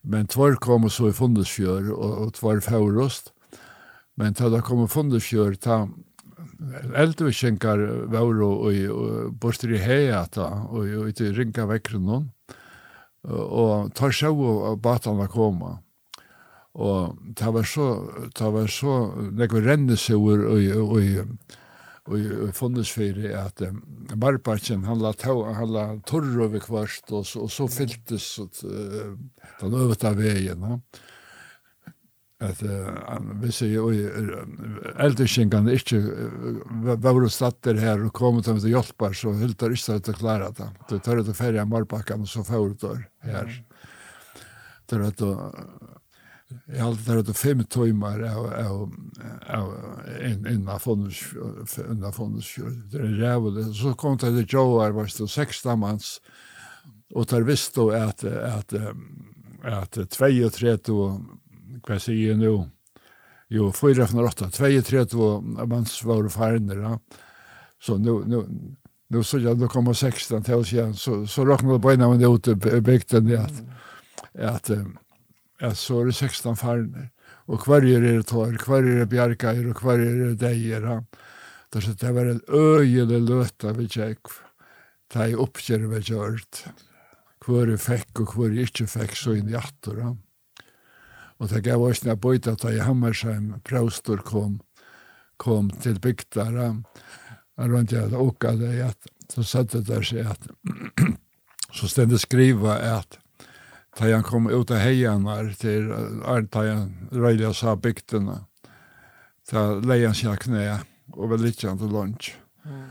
men 0.02 0.26
två 0.26 0.54
kom 0.54 0.90
så 0.90 1.08
i 1.08 1.12
Fundesfjör 1.12 1.92
och 1.92 2.26
och 2.26 2.34
två 2.34 2.60
fårost 2.60 3.32
men 4.14 4.32
då 4.32 4.48
det 4.48 4.60
kom 4.60 4.84
i 4.84 4.88
Fundesfjör 4.88 5.54
ta 5.54 5.88
eldvisjengar 6.94 7.82
var 8.12 8.42
og 8.44 9.34
borster 9.40 9.74
i 9.74 9.82
heiata 9.82 10.48
og 10.68 11.08
ute 11.08 11.28
i 11.28 11.34
ringa 11.34 11.66
vekkren 11.70 12.06
noen 12.06 12.30
og 13.28 13.92
tar 13.98 14.14
sjau 14.14 14.34
og 14.38 14.80
batan 14.82 15.18
var 15.18 15.30
koma 15.32 15.76
og 16.78 17.16
ta 17.36 17.50
var 17.50 17.66
så 17.66 17.88
ta 18.38 18.52
var 18.54 18.70
så 18.70 18.98
nekve 19.34 19.64
rennesjauer 19.66 20.46
og 20.46 20.68
og 20.88 21.48
og 22.08 22.52
funnes 22.56 22.90
fyrir 22.92 23.34
at 23.36 23.60
um, 23.66 23.82
Barbakken, 24.16 24.86
han 24.88 25.02
la, 25.02 25.12
tå, 25.12 25.34
han 25.52 25.72
la 25.74 25.84
torr 26.08 26.38
over 26.46 26.62
kvart, 26.64 27.04
og 27.12 27.26
så, 27.28 27.44
og 27.44 27.52
så 27.52 27.66
fylltes 27.68 28.30
den 28.62 29.76
øvete 29.76 30.14
veien. 30.16 30.64
Ja 30.64 30.78
at 32.38 32.60
uh, 32.62 33.18
vi 33.42 33.48
sier 33.50 33.72
jo 33.72 33.88
er 33.90 35.72
ikke 35.74 35.98
var 37.02 37.18
og 37.18 37.32
statter 37.34 37.80
her 37.82 38.04
og 38.06 38.12
kom 38.14 38.38
til 38.42 38.60
å 38.60 38.74
hjelpe 38.76 39.10
så 39.10 39.32
hylte 39.34 39.66
er 39.66 39.74
ikke 39.74 39.98
til 40.06 40.14
å 40.14 40.20
klare 40.20 40.50
det. 40.54 40.68
Du 40.86 40.98
tar 41.02 41.18
ut 41.18 41.32
å 41.32 41.34
ferie 41.34 41.62
av 41.62 41.70
Marbakken 41.70 42.22
og 42.22 42.30
så 42.30 42.44
får 42.46 42.76
du 42.78 42.86
her. 43.26 43.50
Det 44.86 44.96
er 44.96 45.02
at 45.08 45.20
jeg 46.68 46.80
har 46.80 46.88
alltid 46.88 47.26
tatt 47.28 47.36
fem 47.36 47.64
timer 47.68 48.22
av 48.24 48.88
inn 50.24 50.46
innan 50.48 50.80
fondskjøret 50.80 52.78
det 52.92 53.00
er 53.02 53.18
rævlig. 53.18 53.64
Så 53.76 53.92
kom 53.98 54.16
det 54.16 54.30
til 54.30 54.54
Joar 54.54 54.94
var 54.96 55.04
det 55.10 55.28
seks 55.28 55.62
dammans 55.66 56.06
og 57.12 57.28
tar 57.28 57.42
visst 57.48 57.74
då 57.74 57.90
at 57.90 58.24
at 58.24 58.72
at 59.64 59.92
32 59.92 61.20
hva 61.86 61.98
sier 62.02 62.32
jeg 62.32 62.40
nå? 62.40 62.56
Jo, 63.48 63.70
4-8, 63.72 64.10
408, 64.12 64.50
32 64.52 65.66
mans 65.70 65.94
var 66.04 66.28
farner, 66.28 66.82
ja. 66.84 66.98
Så 67.80 67.96
nå, 67.96 68.18
nå, 68.28 68.42
nå 69.08 69.22
så 69.24 69.40
jeg, 69.40 69.56
nå 69.56 69.70
kommer 69.72 69.96
16 69.96 70.44
til 70.44 70.60
oss 70.60 70.72
igjen, 70.74 70.92
så, 70.98 71.22
så 71.30 71.46
råkner 71.48 71.78
det 71.80 71.94
en 71.94 72.04
av 72.04 72.18
det 72.20 72.28
ute 72.28 72.56
i 72.76 72.80
bygden 72.84 73.30
att, 73.38 73.62
at, 74.34 74.70
at 75.60 75.78
så 75.78 76.02
er 76.02 76.10
det 76.10 76.18
16 76.18 76.56
farner. 76.56 77.08
Og 77.48 77.64
hver 77.64 77.86
er 77.88 78.04
det 78.04 78.26
tar, 78.28 78.52
kvarger 78.60 79.00
är 79.00 79.06
bjarkar 79.06 79.70
och 79.70 79.76
kvarger 79.76 80.30
är 80.30 80.34
dejer, 80.34 80.82
ja. 80.82 81.02
Så 81.72 81.92
det 81.92 82.12
var 82.12 82.26
en 82.26 82.40
øyelig 82.48 83.20
løte 83.28 83.72
vi 83.72 83.88
tjekk, 83.88 84.28
ta 85.08 85.26
i 85.28 85.34
uppgjär 85.34 85.88
vi 85.88 85.96
er 85.96 87.76
fikk, 87.76 88.20
og 88.20 88.34
hver 88.34 88.52
er 88.52 88.64
ikke 88.64 88.86
fikk, 88.86 89.16
så 89.16 89.32
inn 89.32 89.48
i 89.48 89.56
attor, 89.56 89.98
ja. 89.98 90.16
Og 91.38 91.52
det 91.52 91.62
gav 91.66 91.82
oss 91.82 92.02
en 92.04 92.18
bøyta 92.18 92.56
da 92.58 92.72
i 92.74 92.82
Hammersheim 92.82 93.52
praustor 93.66 94.24
kom, 94.26 94.58
kom 95.36 95.70
til 95.82 96.00
bygdara. 96.02 96.72
Rundt 97.58 97.92
jeg 97.94 98.14
åka 98.14 98.54
det 98.58 98.74
at 98.88 99.14
så 99.28 99.44
satt 99.44 99.72
det 99.74 99.86
der 99.88 100.04
seg 100.06 100.26
at 100.26 100.48
så 101.76 101.88
stendet 101.90 102.22
skriva 102.22 102.78
at 102.98 103.18
da 103.98 104.12
han 104.12 104.24
kom 104.26 104.46
ut 104.46 104.70
av 104.70 104.82
heianar 104.82 105.50
til 105.58 105.90
da 105.90 106.62
han 106.64 107.10
røyla 107.12 107.52
sa 107.54 107.74
bygdene 107.76 108.40
da 109.50 109.64
leian 109.80 110.14
sina 110.14 110.36
knæ 110.36 110.64
og 111.16 111.30
vel 111.32 111.46
litt 111.46 111.60
til 111.60 111.92
lunch. 111.92 112.34
Mm. 112.64 112.88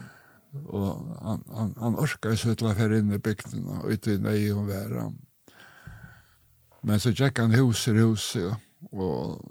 Og 0.74 0.88
han, 1.22 1.44
han, 1.54 1.74
han 1.78 1.98
orka 2.02 2.34
seg 2.36 2.58
til 2.58 2.70
å 2.70 2.76
fære 2.78 3.02
inn 3.02 3.14
i 3.14 3.22
bygdene 3.22 3.82
og 3.82 3.94
ut 3.94 4.10
i 4.10 4.18
nøy 4.18 4.50
og 4.56 4.66
være. 4.72 5.10
Men 6.82 7.00
så 7.00 7.10
gick 7.10 7.40
han 7.40 7.52
hus 7.52 7.88
i 7.88 7.92
hus 7.92 8.38
och, 8.92 9.42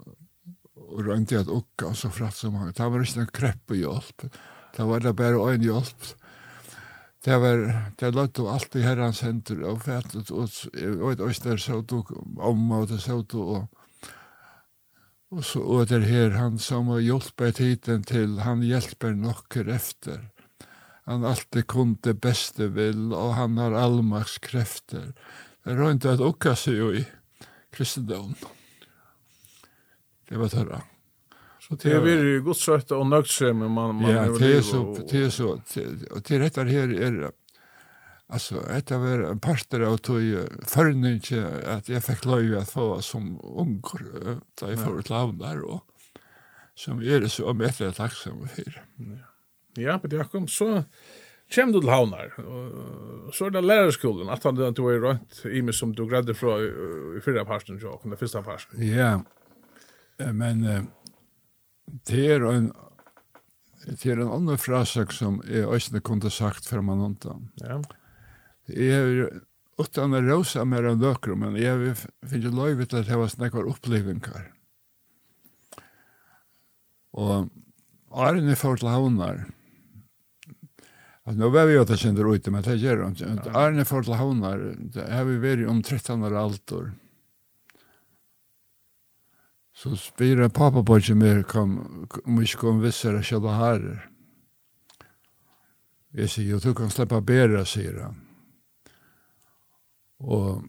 och 0.75 1.05
rönte 1.05 1.39
att 1.39 1.47
og 1.47 1.95
så 1.95 2.09
fratt 2.09 2.35
som 2.35 2.55
han. 2.55 2.71
Det 2.71 2.89
var 2.89 3.01
ikke 3.03 3.19
någon 3.19 3.33
krepp 3.33 3.71
og 3.71 3.77
hjälp. 3.77 4.21
Det 4.75 4.83
var 4.83 4.99
det 4.99 5.13
bara 5.13 5.53
en 5.53 5.61
hjelp. 5.61 6.03
Det 7.23 7.37
var, 7.37 7.91
det 7.99 8.11
låt 8.11 8.39
och 8.39 8.53
allt 8.53 8.75
i 8.75 8.81
herrans 8.81 9.21
händer 9.21 9.61
och 9.63 9.81
fätet 9.81 10.29
och 10.29 10.49
jag 10.73 11.07
vet 11.07 11.19
inte 11.19 11.49
der 11.49 11.57
så 11.57 11.83
tog 11.83 12.11
om 12.39 12.71
og 12.71 12.87
det 12.87 12.99
så 12.99 13.23
tog 13.23 13.49
och 13.49 13.67
Och 15.29 15.45
så 15.45 15.59
och 15.59 15.87
det 15.87 15.99
her 15.99 16.29
han 16.29 16.59
som 16.59 16.87
har 16.87 16.99
hjälpt 16.99 17.55
tiden 17.55 18.03
till 18.03 18.39
han 18.39 18.61
hjälper 18.61 19.11
nokker 19.11 19.67
efter. 19.67 20.29
Han 21.03 21.25
alltid 21.25 21.67
kunde 21.67 22.13
beste 22.13 22.67
vill 22.67 23.13
och 23.13 23.33
han 23.33 23.57
har 23.57 23.71
allmaks 23.71 24.37
krefter. 24.37 25.13
Det 25.63 25.71
er 25.73 25.77
rundt 25.77 26.05
at 26.05 26.21
att 26.21 26.59
seg 26.59 26.77
jo 26.77 26.93
i 26.93 27.05
kristendom. 27.77 28.35
Det 30.29 30.37
var 30.37 30.49
tørra. 30.49 30.81
Så 31.59 31.75
det 31.75 31.91
är 31.91 32.23
ju 32.23 32.41
gott 32.41 32.57
sött 32.57 32.91
och 32.91 33.07
nöjsam 33.07 33.59
men 33.59 33.71
man 33.71 33.95
man 33.95 34.11
Ja, 34.11 34.37
det 34.39 34.55
er 34.57 34.61
så 34.61 34.95
det 35.09 35.25
er 35.25 35.29
så 35.29 35.47
och 36.11 36.21
det 36.27 36.39
rätta 36.39 36.63
här 36.63 36.89
är 37.01 37.31
alltså 38.29 38.55
det 38.87 38.97
var 38.97 39.31
en 39.31 39.39
pastor 39.39 39.81
av 39.81 39.97
tog 39.97 40.21
förnyelse 40.67 41.63
att 41.65 41.89
jag 41.89 42.03
fick 42.03 42.25
lov 42.25 42.57
att 42.57 42.69
få 42.69 43.01
som 43.01 43.39
ung 43.43 43.81
da 44.61 44.69
jeg 44.69 44.79
för 44.79 44.99
ett 44.99 45.09
lavn 45.09 45.37
där 45.37 45.61
och 45.61 45.83
som 46.75 46.99
är 46.99 47.19
det 47.19 47.29
så 47.29 47.53
mycket 47.53 47.95
takksomme 47.95 48.47
for. 48.47 48.83
Ja, 49.75 49.99
men 50.01 50.09
det 50.09 50.31
kom 50.31 50.47
så 50.47 50.83
Kjem 51.47 51.71
du 51.71 51.79
til 51.79 51.91
havnar, 51.91 52.33
så 53.31 53.47
er 53.47 53.53
det 53.55 53.63
lærerskolen, 53.63 54.27
at 54.33 54.43
han 54.43 54.57
du 54.75 54.87
er 54.91 54.99
rønt 54.99 55.45
i 55.47 55.61
meg 55.63 55.77
som 55.77 55.93
du 55.95 56.03
gredde 56.09 56.35
fra 56.35 56.57
i 56.59 57.21
fyrra 57.23 57.45
parsten, 57.47 57.79
jo, 57.79 57.95
den 58.03 58.19
fyrsta 58.19 58.41
parsten. 58.43 58.81
Ja, 58.83 59.21
men 60.35 60.65
det 62.07 62.25
er 62.35 62.43
en 62.51 62.73
det 63.87 64.03
er 64.11 64.19
en 64.19 64.33
annen 64.35 64.59
frasak 64.59 65.13
som 65.15 65.37
jeg 65.47 65.63
også 65.63 66.01
kunne 66.03 66.29
sagt 66.33 66.65
for 66.67 66.83
man 66.83 67.05
undan. 67.05 67.47
Ja. 67.63 67.79
Jeg 68.67 68.91
har 68.91 69.37
utan 69.79 70.17
å 70.17 70.21
rosa 70.25 70.65
mer 70.67 70.89
enn 70.89 70.99
døkru, 70.99 71.37
men 71.39 71.55
jeg 71.55 71.71
har 71.71 72.01
finnet 72.27 72.89
til 72.89 72.99
at 72.99 73.11
jeg 73.11 73.21
var 73.21 73.31
snakkar 73.31 73.69
opplevingar. 73.71 74.49
Og 77.17 77.47
Arne 78.11 78.57
får 78.59 78.81
til 78.81 78.91
havnar, 78.91 79.45
Alltså 81.27 81.39
nu 81.39 81.49
var 81.49 81.65
vi 81.65 81.79
åt 81.79 81.89
att 81.89 81.99
kända 81.99 82.21
ut 82.35 82.47
men 82.47 82.63
det 82.63 82.75
gör 82.75 83.07
inte. 83.07 83.51
Arne 83.53 83.85
får 83.85 84.03
till 84.03 84.13
havnar, 84.13 84.75
det 84.79 85.13
har 85.13 85.23
vi 85.23 85.37
varit 85.37 85.69
om 85.69 85.83
13 85.83 86.23
år 86.23 86.35
allt 86.35 86.71
år. 86.71 86.91
Så 89.75 89.95
spira 89.95 90.49
pappa 90.49 90.83
på 90.83 90.97
ikke 90.97 91.15
mer 91.15 91.43
kom, 91.43 92.07
om 92.25 92.37
vi 92.37 92.47
ikke 92.47 92.61
kom 92.61 92.79
vissare 92.81 93.19
kjalla 93.23 93.57
herrer. 93.57 94.07
Jeg 96.13 96.29
sier, 96.29 96.49
jag 96.49 96.61
tror 96.61 96.73
kan 96.73 96.89
släppa 96.89 97.21
bedre, 97.21 97.65
sier 97.65 97.99
han. 98.01 98.15
Og 100.19 100.63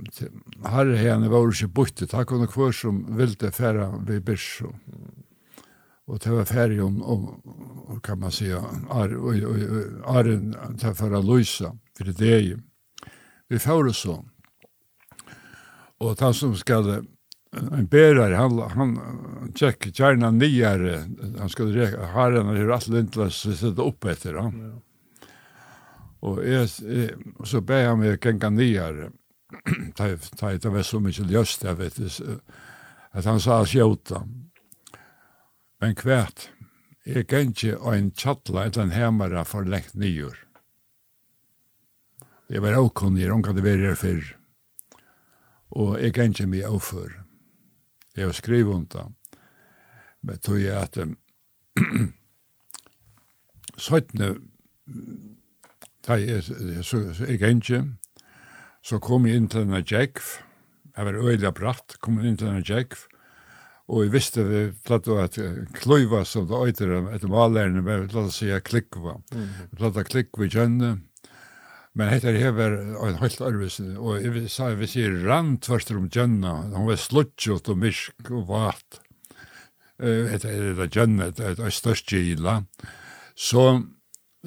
herre 0.67 0.99
henne 0.99 1.31
var 1.31 1.47
ikke 1.49 1.71
borte, 1.71 2.11
takk 2.11 2.35
og 2.35 2.51
kvar 2.51 2.75
som 2.75 3.05
ville 3.17 3.53
fære 3.55 3.93
ved 4.11 4.27
Birsjå. 4.27 4.75
Mm. 4.75 5.28
Och 6.09 6.19
det 6.19 6.31
var 6.31 6.45
färg 6.45 6.81
om, 6.81 7.03
om 7.03 8.01
kan 8.03 8.19
man 8.19 8.33
säga, 8.33 8.65
ar, 8.91 9.17
och, 9.17 9.29
och, 9.29 10.17
arren 10.17 10.57
för 10.95 11.13
att 11.13 11.25
lösa, 11.25 11.79
för 11.99 12.05
det 12.05 12.33
är 12.35 12.41
ju. 12.41 12.59
Vi 13.49 13.59
får 13.59 13.85
det 13.85 13.93
så. 13.93 14.25
Och 15.99 16.21
han 16.21 16.35
som 16.35 16.57
skall, 16.57 17.07
en 17.73 17.87
bärare, 17.87 18.35
han, 18.35 18.59
han 18.59 19.01
check 19.55 19.99
gärna 19.99 20.31
nyare, 20.31 21.05
han 21.39 21.49
skulle 21.49 21.81
räkna, 21.81 22.07
herren 22.07 22.47
har 22.47 22.57
ju 22.57 22.73
allt 22.73 22.89
lindlöst 22.89 23.59
sätta 23.59 23.83
upp 23.83 24.05
efter 24.05 24.35
han. 24.35 24.61
Ja. 24.61 24.81
Och 26.21 26.49
jag, 26.49 26.69
så 27.45 27.61
ber 27.61 27.87
han 27.87 27.99
mig 27.99 28.19
gänga 28.25 28.51
nyare. 28.51 29.11
Det 29.97 30.65
var 30.69 30.83
så 30.83 31.01
mycket 31.01 31.27
löst, 31.31 31.65
jag 31.65 31.75
vet, 31.75 31.99
att 33.11 33.25
han 33.25 33.41
sa 33.41 33.61
att 33.61 33.69
skjuta. 33.69 34.17
Mm 34.17 34.49
Men 35.79 35.95
kvært, 35.95 36.49
jeg 37.07 37.29
kan 37.31 37.53
ikke 37.53 37.77
en 37.95 38.11
tjattla 38.11 38.67
etter 38.67 38.83
en 38.83 38.95
hemmere 38.95 39.45
for 39.47 39.65
lengt 39.65 39.95
nyår. 39.95 40.37
Jeg 42.49 42.65
var 42.65 42.79
avkunnig, 42.81 43.29
hun 43.31 43.43
kan 43.45 43.55
det 43.57 43.65
være 43.65 43.91
her 43.91 43.99
før. 43.99 44.35
Og 45.77 45.99
jeg 46.03 46.15
kan 46.17 46.33
ikke 46.33 46.49
mye 46.49 46.67
avfør. 46.67 47.13
Jeg 48.17 48.25
har 48.27 48.33
skrivet 48.33 48.75
om 48.75 48.87
det. 48.87 49.05
Men 50.23 50.39
tog 50.43 50.59
jeg 50.61 50.75
at 50.75 50.99
søttene, 53.79 54.35
da 56.07 56.17
jeg 56.19 57.39
kan 57.39 57.61
ikke, 57.63 57.85
så 58.83 58.99
kom 58.99 59.27
jeg 59.29 59.37
inn 59.37 59.49
til 59.53 59.67
denne 59.67 59.85
Jekv, 59.85 60.25
jeg 60.97 61.07
var 61.07 61.15
øyelig 61.21 61.55
bratt, 61.55 61.99
kom 62.01 62.19
jeg 62.19 62.33
inn 62.33 62.41
til 62.41 62.49
denne 62.49 62.65
Jekv, 62.67 63.05
Og 63.89 64.05
jeg 64.05 64.13
visste 64.13 64.45
vi 64.45 64.63
platt 64.85 65.09
at 65.09 65.39
kløyva 65.79 66.21
som 66.29 66.45
det 66.49 66.59
øyter 66.61 66.91
etter 67.15 67.31
malerne, 67.33 67.81
men 67.81 68.03
vi 68.03 68.11
platt 68.13 68.29
å 68.29 68.35
si 68.35 68.51
klikva. 68.61 69.17
Vi 69.33 69.79
platt 69.81 69.97
å 69.97 70.05
klikva 70.05 70.45
i 70.45 70.53
kjønne. 70.53 70.91
Men 71.99 72.13
hette 72.13 72.31
hever 72.37 72.77
en 73.09 73.17
helt 73.19 73.41
arvis, 73.43 73.81
og 73.81 74.21
jeg 74.21 74.51
sa 74.53 74.69
vi 74.79 74.87
sier 74.87 75.17
rand 75.25 75.65
først 75.67 75.91
om 75.97 76.07
kjønna, 76.13 76.53
han 76.71 76.87
var 76.87 77.01
slutjot 77.01 77.73
og 77.73 77.81
mysk 77.81 78.29
og 78.31 78.45
vat. 78.53 79.01
Hette 79.99 80.53
er 80.53 80.77
det 80.79 80.93
kjønne, 80.95 81.33
det 81.35 81.57
er 81.57 81.75
størst 81.75 82.13
gila. 82.13 82.61
Så 83.35 83.65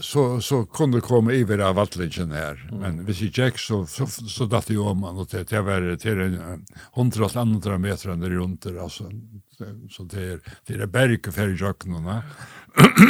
så 0.01 0.41
så 0.41 0.65
kunde 0.65 1.01
komma 1.01 1.31
över 1.31 1.59
av 1.59 1.75
vattlinjen 1.75 2.31
här 2.31 2.67
mm. 2.71 2.79
men 2.81 3.05
hvis 3.05 3.21
jag 3.21 3.45
gick 3.45 3.57
så 3.57 3.85
så, 3.85 4.07
så 4.07 4.45
datt 4.45 4.67
det 4.67 4.77
om 4.77 4.99
man 4.99 5.17
och 5.17 5.27
det 5.31 5.49
det 5.49 5.61
var 5.61 5.95
till 5.95 6.21
en 6.21 6.65
100 6.95 7.29
andra 7.33 7.77
meter 7.77 8.09
under 8.09 8.29
runt 8.29 8.63
där 8.63 8.83
alltså 8.83 9.03
så 9.89 10.03
det 10.03 10.21
är 10.21 10.39
det 10.65 10.73
är 10.73 10.85
berg 10.85 11.31
för 11.31 11.47
jöknarna 11.47 12.23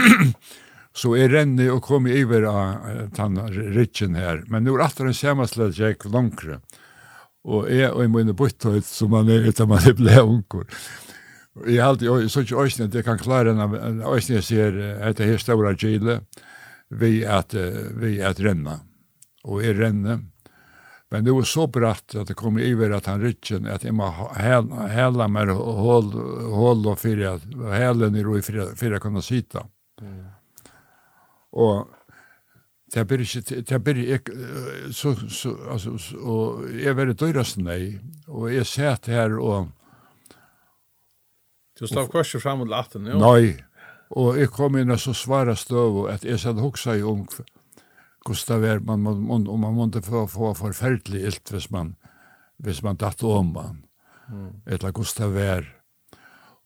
så 0.94 1.16
är 1.16 1.30
renne 1.30 1.70
och 1.72 1.84
kom 1.84 2.06
över 2.06 2.42
av 2.42 3.50
ritchen 3.52 4.16
här 4.16 4.44
men 4.48 4.64
nu 4.64 4.72
åter 4.72 5.06
en 5.06 5.14
sammanslad 5.14 5.74
Jack 5.74 6.06
långre 6.06 6.60
och 7.44 7.72
är 7.72 7.92
och 7.92 8.04
i 8.04 8.08
mina 8.08 8.34
bottar 8.34 8.82
som 8.82 9.10
man 9.10 9.30
är 9.30 9.48
utan 9.48 9.68
man 9.68 9.78
är 9.78 9.94
blånkor 9.94 10.68
Jeg 11.68 11.84
har 11.84 11.90
alltid, 11.90 12.32
så 12.32 12.40
ikke 12.40 12.56
øyne, 12.56 12.88
det 12.88 13.04
kan 13.04 13.18
klare 13.20 13.52
en 13.52 13.60
av 13.60 13.74
øyne 13.76 14.36
jeg 14.38 14.44
ser, 14.44 14.78
etter 15.10 15.26
her 15.26 15.38
stora 15.38 15.74
gile, 15.74 16.22
vi 16.92 17.22
at 17.26 17.56
vi 17.98 18.18
at 18.24 18.40
renna 18.44 18.80
og 19.48 19.64
er 19.66 19.80
renne 19.80 20.20
men 21.12 21.26
det 21.26 21.34
var 21.36 21.48
så 21.48 21.66
bratt 21.68 22.16
at 22.16 22.30
det 22.30 22.38
kom 22.40 22.60
iver 22.60 22.94
at 22.96 23.10
han 23.12 23.22
rycken 23.22 23.68
att 23.68 23.86
Emma 23.86 24.12
hälla 24.88 25.28
med 25.28 25.50
håll 25.50 26.12
håll 26.52 26.88
och 26.88 27.00
fyra 27.00 27.40
hällen 27.72 28.16
i 28.16 28.24
ro 28.24 28.42
fyra 28.42 28.76
fyra 28.76 29.00
kunna 29.00 29.22
sitta 29.22 29.66
mm. 30.02 30.26
og 31.52 31.88
Det 32.94 33.06
blir 33.08 33.22
ikke, 33.24 33.62
det 33.62 33.78
blir 33.84 34.00
ikke, 34.18 34.34
så, 34.92 35.14
så, 35.30 35.54
altså, 35.72 35.98
så, 35.98 36.18
og 36.18 36.66
jeg 36.76 36.96
var 36.98 37.08
det 37.08 37.54
nei, 37.64 38.00
og 38.28 38.50
jeg 38.52 38.68
sett 38.68 39.08
her 39.08 39.38
og... 39.40 39.70
Du 41.80 41.88
stav 41.88 42.10
korset 42.12 42.44
fram 42.44 42.60
mot 42.60 42.70
latten, 42.70 43.08
jo? 43.08 43.16
Nei, 43.22 43.56
Og 44.12 44.38
jeg 44.40 44.52
kom 44.52 44.76
inn 44.76 44.92
og 44.92 45.00
så 45.00 45.14
svara 45.16 45.56
støv, 45.56 46.06
at 46.12 46.26
jeg 46.28 46.40
satt 46.42 46.60
hoksa 46.60 46.98
i 47.00 47.04
ung, 47.08 47.28
hvordan 48.26 48.64
det 48.64 48.74
man, 48.86 49.00
man, 49.00 49.48
og 49.48 49.60
man 49.60 49.78
måtte 49.78 50.02
få, 50.04 50.26
få 50.28 50.54
forferdelig 50.54 51.22
ilt 51.30 51.52
hvis 51.52 51.70
man, 51.72 51.96
hvis 52.60 52.84
man 52.84 53.00
datt 53.00 53.24
om 53.24 53.54
man, 53.56 53.86
mm. 54.28 54.50
eller 54.66 54.92
hvordan 54.92 55.16
det 55.24 55.32
var. 55.38 55.70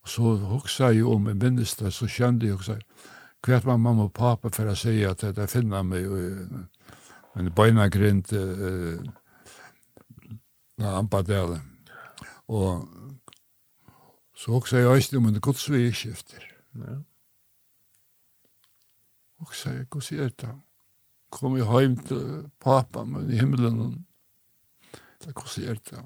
Og 0.01 0.09
så 0.09 0.35
hoksa 0.49 0.91
jeg 0.93 1.05
om, 1.05 1.27
jeg 1.27 1.37
minnes 1.41 1.75
det, 1.75 1.93
så 1.93 2.09
kjente 2.09 2.49
jeg 2.49 2.57
hoksa, 2.57 2.79
hva 3.45 3.61
man 3.65 3.81
mamma 3.81 4.09
og 4.09 4.13
pappa 4.17 4.49
for 4.49 4.71
å 4.71 4.75
si 4.77 5.03
at 5.05 5.21
det 5.37 5.49
finner 5.49 5.85
meg, 5.85 6.01
i 6.01 6.65
men 7.35 7.51
beina 7.51 7.89
grint, 7.91 8.31
uh, 8.31 8.95
na. 10.79 11.01
Og 12.47 12.87
så 14.35 14.53
hoksa 14.53 14.79
jeg 14.79 14.87
også 14.87 15.19
om 15.19 15.27
en 15.27 15.41
godsvigskifter. 15.43 16.47
Ja 16.79 16.95
og 19.43 19.53
sa 19.55 19.73
jeg, 19.75 19.87
hva 19.91 20.01
sier 20.03 20.31
det? 20.41 20.51
Kom 21.35 21.57
jeg 21.59 21.67
hjem 21.67 21.95
til 22.07 22.27
pappa 22.63 23.03
men 23.07 23.31
i 23.31 23.39
himmelen. 23.41 24.05
da 25.23 25.33
hva 25.33 25.47
sier 25.51 25.79
det? 25.89 26.03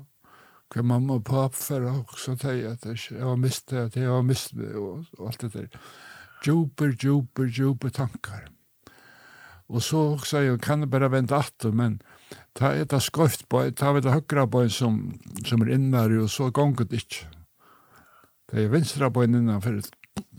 Hva 0.69 0.85
mamma 0.85 1.17
og 1.19 1.25
pappa 1.27 1.57
for 1.57 1.85
å 1.85 1.95
også 2.03 2.37
til 2.41 2.63
at 2.69 2.85
jeg 2.85 3.21
har 3.21 3.37
mistet 3.37 3.89
at 3.89 3.97
jeg 3.97 4.09
har 4.09 4.25
mistet 4.25 4.61
det, 4.61 4.75
og, 4.77 5.05
og 5.17 5.27
alt 5.29 5.45
det 5.45 5.51
der. 5.53 5.69
Djuper, 6.45 6.95
djuper, 6.95 7.49
djuper 7.49 7.93
tankar. 7.93 8.47
Og 9.69 9.83
så 9.85 10.01
sa 10.25 10.41
jeg, 10.41 10.57
kan 10.65 10.81
jeg 10.81 10.89
bare 10.89 11.11
vente 11.13 11.37
atter, 11.37 11.73
men 11.75 11.99
ta 12.57 12.71
et 12.73 12.93
av 12.95 13.03
skøft 13.05 13.45
på, 13.51 13.61
ta 13.77 13.91
et 13.97 14.07
av 14.07 14.17
høyre 14.17 14.47
på 14.49 14.63
en 14.65 14.73
som, 14.73 14.95
som 15.45 15.61
er 15.65 15.75
innmari, 15.75 16.17
og 16.17 16.31
så 16.33 16.49
gonger 16.49 16.89
det 16.89 17.03
ikke. 17.03 17.27
Det 18.49 18.63
er 18.63 18.71
venstre 18.73 19.11
på 19.13 19.23
en 19.23 19.37
innanfor. 19.37 19.77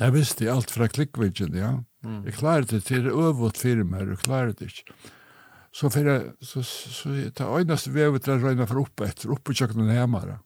Jeg 0.00 0.14
visste 0.16 0.50
alt 0.50 0.72
fra 0.74 0.88
klikkvidgen, 0.90 1.54
ja. 1.54 1.76
Mm. 2.02 2.20
Jeg 2.24 2.36
klarer 2.38 2.68
det 2.68 2.84
til 2.88 3.04
det 3.04 3.12
øvått 3.12 3.60
firmaer, 3.60 4.14
jeg 4.14 4.22
klarer 4.24 4.54
det 4.56 4.70
ikke. 4.70 4.94
Så 5.72 5.90
for 5.92 6.06
jeg, 6.10 6.30
så, 6.42 6.62
så, 6.66 6.92
så 6.96 7.10
jeg 7.14 7.32
tar 7.38 7.52
øynest 7.54 7.90
vevet 7.94 8.24
til 8.24 8.34
å 8.34 8.40
røyne 8.42 8.66
for 8.66 8.82
oppe 8.82 9.06
etter, 9.06 9.30
oppe 9.30 9.54
kjøkkenen 9.54 9.92
hjemme. 9.94 10.38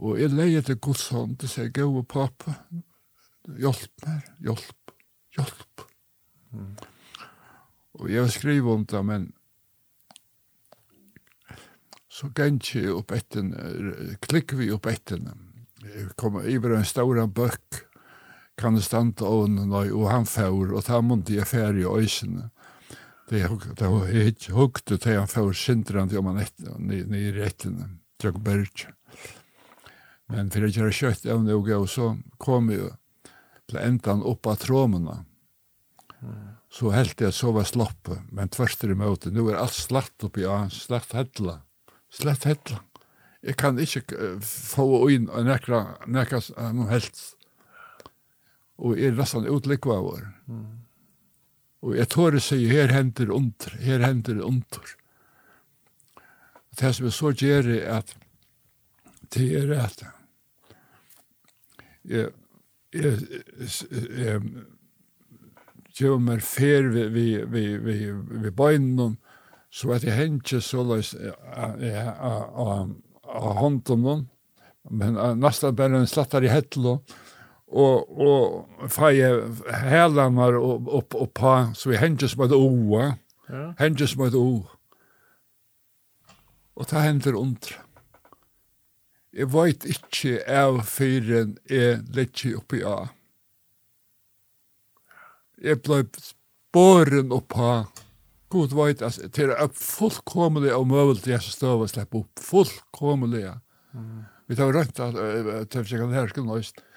Og 0.00 0.16
jeg 0.18 0.32
leier 0.32 0.64
til 0.64 0.80
Guds 0.82 1.10
hånd, 1.12 1.36
det 1.38 1.50
sier, 1.52 1.68
gå 1.76 1.84
og 1.84 2.08
pappa, 2.10 2.56
hjelp 3.60 4.06
meg, 4.06 4.32
hjelp, 4.48 4.94
hjelp. 5.36 5.84
Mm. 6.56 6.72
Og 8.00 8.08
jeg 8.10 8.32
skriver 8.32 8.72
om 8.72 8.88
det, 8.88 9.04
men 9.04 9.28
så 12.10 12.32
gikk 12.32 12.72
jeg 12.74 12.96
opp 12.96 13.12
etter, 13.14 13.52
klikker 14.24 14.58
vi 14.58 14.72
opp 14.74 14.88
etter, 14.90 15.20
jeg 15.84 16.10
kom 16.20 16.40
over 16.40 16.74
en 16.76 16.88
stor 16.88 17.20
bøkk, 17.28 17.84
kan 18.60 18.76
det 18.76 18.84
stande 18.86 19.26
ån 19.26 19.58
nøy, 19.70 19.90
og 19.90 20.10
han 20.12 20.28
fær, 20.28 20.52
og 20.52 20.84
ta 20.86 21.00
mundi 21.02 21.38
jeg 21.38 21.48
færre 21.48 21.80
i 21.80 21.88
øysene. 21.88 22.50
Det 23.30 23.46
var 23.46 24.10
hukte 24.56 24.98
til 24.98 25.20
han 25.20 25.30
fær 25.30 25.52
sindrande 25.54 26.18
om 26.18 26.32
han 26.32 26.42
i 26.92 27.28
rettene, 27.36 27.92
tjekk 28.20 28.40
berg. 28.44 28.88
Men 30.30 30.50
for 30.50 30.66
jeg 30.66 30.76
kjører 30.76 30.96
kjøtt 30.96 31.26
evne 31.26 31.56
og 31.56 31.66
gav, 31.66 31.86
så 31.90 32.12
kom 32.42 32.70
jeg 32.70 32.92
til 33.70 33.80
endan 33.82 34.22
opp 34.26 34.46
av 34.50 34.60
tråmene. 34.62 35.20
Så 36.70 36.92
helt 36.94 37.22
jeg 37.22 37.34
så 37.34 37.50
var 37.54 37.66
sloppe, 37.66 38.20
men 38.30 38.50
tverster 38.52 38.92
i 38.92 38.98
møte, 38.98 39.32
Nå 39.34 39.48
er 39.50 39.58
alt 39.58 39.74
slatt 39.74 40.26
oppi, 40.26 40.44
ja, 40.44 40.68
slatt 40.70 41.14
hedla, 41.16 41.60
slatt 42.14 42.46
hedla. 42.46 42.84
Jeg 43.42 43.56
kan 43.56 43.78
ikke 43.80 44.02
uh, 44.12 44.40
få 44.44 45.08
inn 45.10 45.26
nekra, 45.46 45.96
nekra, 46.06 46.42
uh, 46.58 46.70
noe 46.76 46.90
helt 46.92 47.18
og 48.80 48.98
er 48.98 49.16
nesten 49.16 49.48
utlikva 49.50 49.98
av 50.00 50.08
år. 50.14 50.24
Mm. 50.48 50.80
Og 51.84 51.96
jeg 51.96 52.08
tår 52.12 52.36
å 52.36 52.42
si, 52.44 52.58
her 52.68 52.92
hender 52.92 53.30
under, 53.32 53.76
her 53.80 54.00
hender 54.04 54.42
under. 54.44 54.96
Det 56.80 56.92
som 56.96 57.08
jeg 57.08 57.16
så 57.16 57.32
gjør 57.36 57.70
er 57.76 57.86
at 58.00 58.08
det 59.30 59.48
er 59.60 59.72
at 59.78 60.02
jeg, 62.10 62.30
jeg, 62.96 63.16
jeg, 64.18 64.36
gjør 66.00 66.16
meg 66.24 66.40
fer 66.42 66.88
vi, 66.94 67.02
vi, 67.12 67.26
vi, 67.44 67.64
vi, 67.84 67.96
vi 68.44 68.50
bøynen 68.56 69.18
så 69.70 69.92
at 69.94 70.04
jeg 70.06 70.16
hender 70.16 70.60
så 70.64 70.82
løs 70.82 71.12
av 71.14 71.76
hånden, 73.60 74.24
men 74.90 75.20
nesten 75.38 75.76
bare 75.78 76.00
en 76.00 76.10
slattar 76.10 76.42
i 76.42 76.50
hettel 76.50 76.96
og 76.96 77.14
og 77.70 78.20
og 78.26 78.90
feie 78.90 79.30
helanar 79.86 80.58
og 80.58 80.88
opp 81.00 81.14
og 81.14 81.32
på 81.34 81.54
så 81.74 81.92
vi 81.92 82.00
hendes 82.00 82.36
med 82.36 82.52
o 82.52 82.66
Ja. 83.50 83.74
Hendes 83.78 84.16
med 84.16 84.34
o. 84.34 84.66
Og 86.76 86.86
ta 86.86 87.00
hender 87.02 87.34
under. 87.34 87.80
Jeg 89.32 89.50
veit 89.52 89.86
ikkje 89.86 90.40
av 90.46 90.82
fyren 90.86 91.56
er 91.70 92.00
lekki 92.14 92.54
oppi 92.58 92.82
a. 92.86 93.10
Jeg 95.60 95.82
blei 95.82 96.04
boren 96.72 97.34
oppa. 97.34 97.86
God 98.50 98.74
veit, 98.74 99.02
altså, 99.02 99.28
til 99.30 99.52
er 99.54 99.68
fullkomelig 99.74 100.72
og 100.74 100.88
møvelt 100.90 101.26
jeg 101.26 101.42
som 101.44 101.54
støv 101.54 101.84
og 101.84 101.90
slepp 101.92 102.16
opp. 102.18 102.42
Fullkomelig. 102.42 103.44
Mm. 103.94 104.24
Vi 104.50 104.58
tar 104.58 104.72
rønt 104.74 104.98
at, 104.98 105.14
at, 105.14 105.46
at, 105.46 105.76
at, 105.76 105.98
at, 106.06 106.40
nøyst. 106.46 106.80
at, 106.80 106.89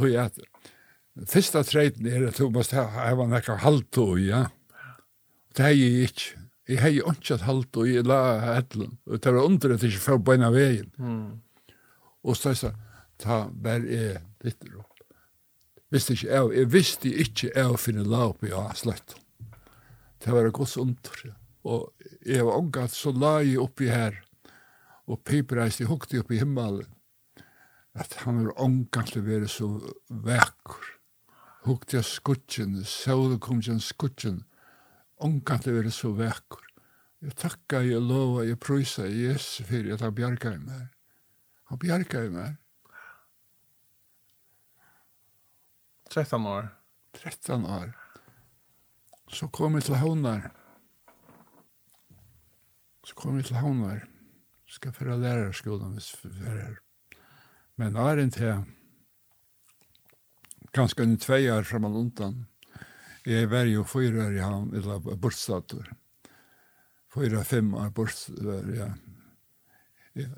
tog 0.00 0.08
jeg 0.08 0.30
at 0.30 1.28
første 1.28 1.62
treiten 1.68 2.08
er 2.08 2.28
at 2.30 2.38
du 2.40 2.48
måste 2.52 2.80
hava 2.80 3.26
nekka 3.28 3.58
halto 3.60 4.14
i, 4.16 4.30
ja. 4.30 4.46
Det 5.56 5.66
er 5.66 5.74
jeg 5.76 6.10
ikke. 6.10 6.44
Jeg 6.70 6.78
har 6.80 6.92
jo 6.94 7.10
ikke 7.10 7.34
at 7.34 7.44
halto 7.48 7.84
i, 7.84 7.96
la 8.06 8.20
etlen. 8.54 8.94
Det 9.04 9.32
var 9.34 9.42
under 9.42 9.74
at 9.74 9.82
jeg 9.82 9.92
ikke 9.92 10.04
får 10.04 10.20
beina 10.28 10.52
veien. 10.54 10.92
Mm. 11.02 11.40
Og 12.22 12.38
så 12.38 12.54
sa, 12.54 12.70
ta 13.18 13.42
bær 13.50 13.82
er 13.82 14.20
litt 14.46 14.62
råd. 14.68 14.86
Visste 15.90 16.14
ikke 16.14 16.30
jeg, 16.30 16.52
jeg 16.54 16.70
visste 16.70 17.10
ikke 17.10 17.50
jeg 17.50 17.66
å 17.66 17.80
finne 17.80 18.06
la 18.06 18.28
opp 18.30 18.46
i 18.46 18.52
ja, 18.52 18.68
slett. 18.78 19.16
Det 20.22 20.30
var 20.30 20.46
gos 20.54 20.76
under. 20.78 21.34
Og 21.66 21.90
jeg 22.22 22.46
var 22.46 22.60
omgatt 22.60 22.94
så 22.94 23.10
la 23.10 23.40
jeg 23.42 23.58
oppi 23.60 23.90
her, 23.90 24.14
og 25.10 25.24
pipreist 25.26 25.82
jeg 25.82 25.90
hukte 25.90 26.22
oppi 26.22 26.38
himmelen 26.38 26.86
at 28.00 28.16
han 28.24 28.40
er 28.40 28.52
å 28.56 28.68
være 29.26 29.48
så 29.50 29.68
vekkur. 30.08 30.86
Hukte 31.66 31.98
jeg 31.98 32.08
skutjen, 32.08 32.78
sjåle 32.88 33.36
kom 33.42 33.60
jeg 33.60 33.82
skutjen, 33.84 34.44
omgantlig 35.20 35.76
veri 35.76 35.92
så 35.92 36.14
vekkur. 36.16 36.64
Jeg 37.20 37.36
takka, 37.36 37.82
jeg 37.84 38.00
lova, 38.00 38.46
jeg 38.48 38.56
prøysa 38.56 39.04
Jesus 39.04 39.66
for 39.68 39.90
jeg 39.90 40.00
tar 40.00 40.14
bjarga 40.16 40.54
i 40.56 40.62
meg. 40.64 40.86
Han 41.68 41.80
bjarga 41.82 42.24
i 42.24 42.32
meg. 42.32 42.56
13 46.10 46.46
år. 46.48 46.72
13 47.20 47.66
år. 47.68 47.92
Så 49.30 49.46
kom 49.52 49.76
jeg 49.76 49.84
til 49.86 50.00
Havnar. 50.00 50.48
Så 53.04 53.14
kom 53.14 53.36
jeg 53.36 53.50
til 53.50 53.60
Havnar. 53.60 54.08
Skal 54.70 54.94
fyrir 54.96 55.20
lærerskolen 55.20 55.92
hvis 55.98 56.14
vi 56.24 56.32
er 56.46 56.62
her. 56.64 56.80
Men 57.80 57.96
er 57.96 58.18
en 58.20 58.30
til 58.34 58.58
ganske 60.76 61.02
en 61.02 61.16
tvei 61.16 61.46
år 61.48 61.64
frem 61.64 61.86
og 61.88 61.96
undan. 61.96 62.42
Jeg 63.24 63.48
var 63.48 63.64
jo 63.70 63.86
fyra 63.88 64.26
år 64.26 64.36
i 64.36 64.42
havn, 64.44 64.74
eller 64.76 65.16
bortstator. 65.16 65.88
Fyra, 67.14 67.40
fem 67.44 67.72
år 67.74 67.88
bortstator, 67.96 68.68
ja. 68.76 68.90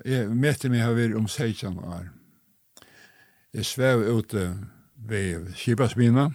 Jeg 0.07 0.31
møtte 0.31 0.71
meg 0.71 0.85
her 0.85 1.17
om 1.19 1.27
16 1.27 1.77
år. 1.83 2.07
Jeg 3.53 3.67
svev 3.67 4.07
ute 4.07 4.47
ved 4.95 5.51
Kibasmina, 5.59 6.29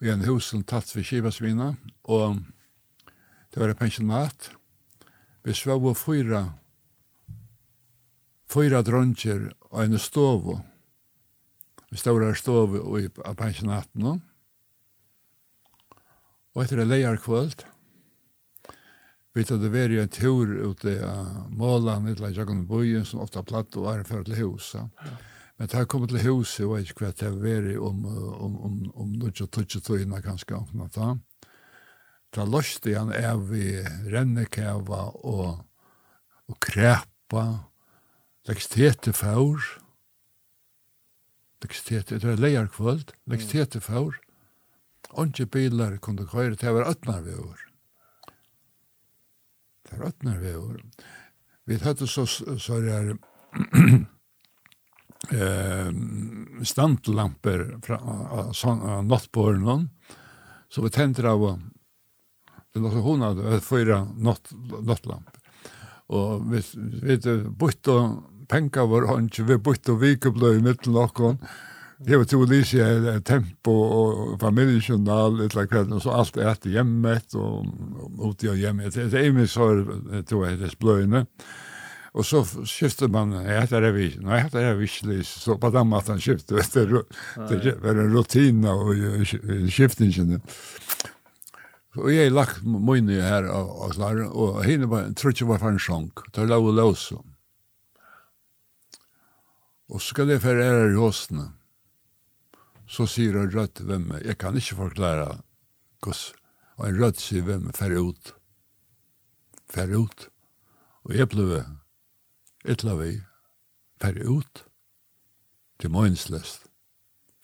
i 0.00 0.08
en 0.14 0.24
hus 0.28 0.52
som 0.52 0.62
tatt 0.62 0.94
ved 0.94 1.10
Kibasmina, 1.10 1.74
og 2.04 2.38
det 3.50 3.60
var 3.60 3.74
et 3.74 3.82
pensjonat. 3.82 4.52
Vi 5.42 5.56
svev 5.58 5.90
og 5.90 5.98
fyra, 5.98 6.44
fyra 8.46 8.84
dronger 8.86 9.50
en 9.72 9.98
stov. 9.98 10.60
Vi 11.90 11.98
en 12.10 12.22
her 12.22 12.34
stov 12.34 12.74
i 12.98 13.08
pensjonaten. 13.38 14.20
Og 16.54 16.64
etter 16.64 16.82
det 16.82 16.88
leier 16.90 17.16
kvöld, 17.22 17.62
vi 19.32 19.44
tatt 19.46 19.62
det 19.62 19.70
veri 19.70 20.00
en 20.02 20.10
tur 20.10 20.48
ute 20.50 20.90
i 20.90 21.10
Målan, 21.54 22.08
et 22.10 22.18
eller 22.18 22.42
annet 22.42 22.66
bojen, 22.66 23.04
som 23.06 23.22
ofta 23.22 23.44
platt 23.46 23.76
og 23.78 23.86
er 23.92 24.02
for 24.04 24.26
til 24.26 24.40
huset. 24.42 24.90
Ja. 25.06 25.12
Men 25.56 25.68
det 25.68 25.76
har 25.76 25.86
kommet 25.86 26.10
til 26.10 26.24
huset, 26.24 26.64
og 26.66 26.78
jeg 26.78 26.88
vet 26.88 26.90
ikke 26.90 27.04
hva 27.04 27.12
det 27.12 27.26
har 27.28 27.38
vært 27.38 27.78
om, 27.78 28.04
om, 28.08 28.54
om, 28.66 28.76
om 29.04 29.12
noe 29.20 29.30
tutsi 29.30 29.78
tøyene, 29.84 30.22
kanskje, 30.24 30.56
om 30.56 30.70
noe 30.80 30.90
da. 30.94 31.12
Da 32.34 32.46
løste 32.46 32.94
han 32.96 33.12
av 33.14 33.50
i 33.54 33.78
rennekæva 34.10 35.02
og, 35.28 35.60
og 36.48 36.58
krepa, 36.64 37.44
Lekstete 38.50 39.12
faur. 39.14 39.62
Lekstete, 41.62 42.18
det 42.18 42.26
var 42.26 42.40
leier 42.42 42.66
kvöld. 42.74 43.12
Lekstete 43.30 43.80
faur. 43.80 44.16
Onge 45.10 45.46
bilar 45.46 45.96
kunde 46.02 46.26
køyre, 46.26 46.56
det 46.58 46.72
var 46.74 46.88
ötnar 46.90 47.22
vi 47.22 47.34
over. 47.34 47.60
Det 49.86 49.98
var 49.98 50.06
ötnar 50.06 50.38
vi 50.38 50.54
over. 50.54 50.82
Vi 51.64 51.78
hadde 51.78 52.06
så, 52.06 52.26
så 52.26 52.78
er 52.82 53.10
det 53.10 53.16
eh, 55.30 55.90
standlamper 56.66 57.66
av 57.98 59.04
nattbåren, 59.06 59.90
så 60.68 60.82
vi 60.82 60.90
tenter 60.90 61.24
av 61.30 61.60
det 62.72 62.80
låter 62.80 63.02
hon 63.02 63.22
hadde 63.22 63.60
fyra 63.60 64.04
nattlamper. 64.14 65.38
Og 66.10 66.42
vi, 66.50 66.62
vi 66.74 67.16
bytte 67.58 67.94
penka 68.50 68.84
var 68.90 69.08
hans, 69.08 69.38
vi 69.38 69.58
bytte 69.58 69.96
vikebløy 70.00 70.58
i 70.58 70.64
middelen 70.64 70.98
okkon, 71.00 71.38
Jeg 72.00 72.16
var 72.16 72.24
til 72.24 72.40
Alicia 72.40 73.18
Tempo 73.20 73.72
og 73.76 74.36
familjejournal, 74.40 75.42
et 75.44 75.52
eller 75.52 75.66
kveld, 75.68 75.90
og 75.92 76.00
så 76.00 76.14
alt 76.16 76.38
er 76.40 76.48
etter 76.48 76.72
hjemmet 76.72 77.34
og, 77.36 77.66
ute 78.16 78.48
og 78.48 78.56
hjemmet. 78.56 78.96
Det 78.96 79.20
er 79.20 79.34
min 79.36 79.48
sår, 79.50 79.82
tror 80.30 80.46
jeg, 80.46 80.56
det 80.62 80.70
bløyene. 80.80 81.26
Og 82.16 82.24
så 82.24 82.40
skifter 82.64 83.10
man, 83.12 83.34
jeg 83.44 83.66
heter 83.66 83.84
det 83.84 83.90
vi, 83.94 84.06
nei, 84.24 84.38
jeg 84.38 84.46
heter 84.46 84.64
det 84.64 84.78
vi 84.80 84.88
ikke 84.88 85.18
så 85.28 85.58
på 85.60 85.70
den 85.76 85.90
måten 85.92 86.22
skiftet, 86.24 86.72
det 86.72 87.74
er 87.76 88.00
en 88.00 88.16
rutina 88.16 88.72
og 88.72 88.96
skiftingene. 89.70 90.40
Og 92.00 92.08
jeg 92.14 92.32
lagt 92.32 92.64
mye 92.64 93.20
her 93.20 93.50
og 93.52 93.92
klare, 93.92 94.24
og 94.30 94.64
henne 94.64 94.88
var, 94.88 95.12
tror 95.20 95.36
ikke 95.36 95.52
var 95.52 95.60
for 95.60 95.76
en 95.76 95.84
sjank, 95.84 96.24
det 96.32 96.46
var 96.46 96.54
lov 96.56 96.72
og 96.72 96.80
lov. 96.80 97.04
Og 99.90 99.98
så 99.98 100.14
skal 100.14 100.30
jeg 100.30 100.42
fære 100.42 100.66
ære 100.70 100.90
i 100.92 100.98
hosene. 100.98 101.48
Så 102.86 103.06
sier 103.10 103.34
en 103.38 103.50
rødt 103.54 103.82
hvem 103.86 104.12
jeg, 104.22 104.38
kan 104.38 104.56
ikke 104.56 104.78
forklare 104.78 105.40
hvordan. 106.02 106.36
Og 106.78 106.88
en 106.88 107.00
rødt 107.02 107.20
sier 107.20 107.42
hvem 107.46 107.72
fære 107.74 107.98
ut. 107.98 108.32
Fære 109.70 109.98
ut. 109.98 110.28
Og 111.04 111.14
jeg 111.18 111.28
ble 111.32 111.60
etla 112.64 112.96
vi 113.00 113.12
fære 114.00 114.26
ut 114.30 114.64
til 115.80 115.90
møgnsløst. 115.90 116.66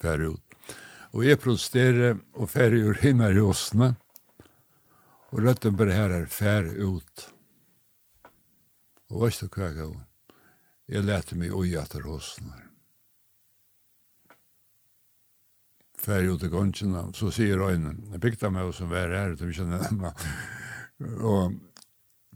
Fære 0.01 0.31
ut. 0.37 0.43
Og 1.13 1.27
jeg 1.27 1.43
protesterer 1.43 2.19
og 2.35 2.51
fære 2.51 2.83
ur 2.87 2.99
himmel 3.03 3.37
i 3.37 3.43
håsene. 3.43 3.95
Og 5.35 5.43
rødten 5.43 5.77
bare 5.77 5.99
her 5.99 6.15
er 6.23 6.27
fære 6.31 6.79
ut. 6.87 7.31
Og 9.11 9.19
hva 9.19 9.31
er 9.31 9.41
det 9.41 9.55
hva 9.55 9.71
jeg 9.73 9.95
Jeg 10.87 11.03
lette 11.03 11.35
meg 11.35 11.55
ui 11.55 11.75
etter 11.75 12.05
hosene. 12.07 12.63
Færre 15.99 16.37
ut 16.37 16.45
i 16.47 16.51
gonsjene, 16.53 17.09
så 17.17 17.33
sier 17.35 17.59
øynene, 17.59 18.13
jeg 18.13 18.23
bygde 18.23 18.51
meg 18.55 18.69
som 18.77 18.93
vær 18.93 19.11
her, 19.11 19.35
du 19.35 19.49
kjenner 19.51 19.83
dem, 19.83 20.05
Og, 21.27 21.57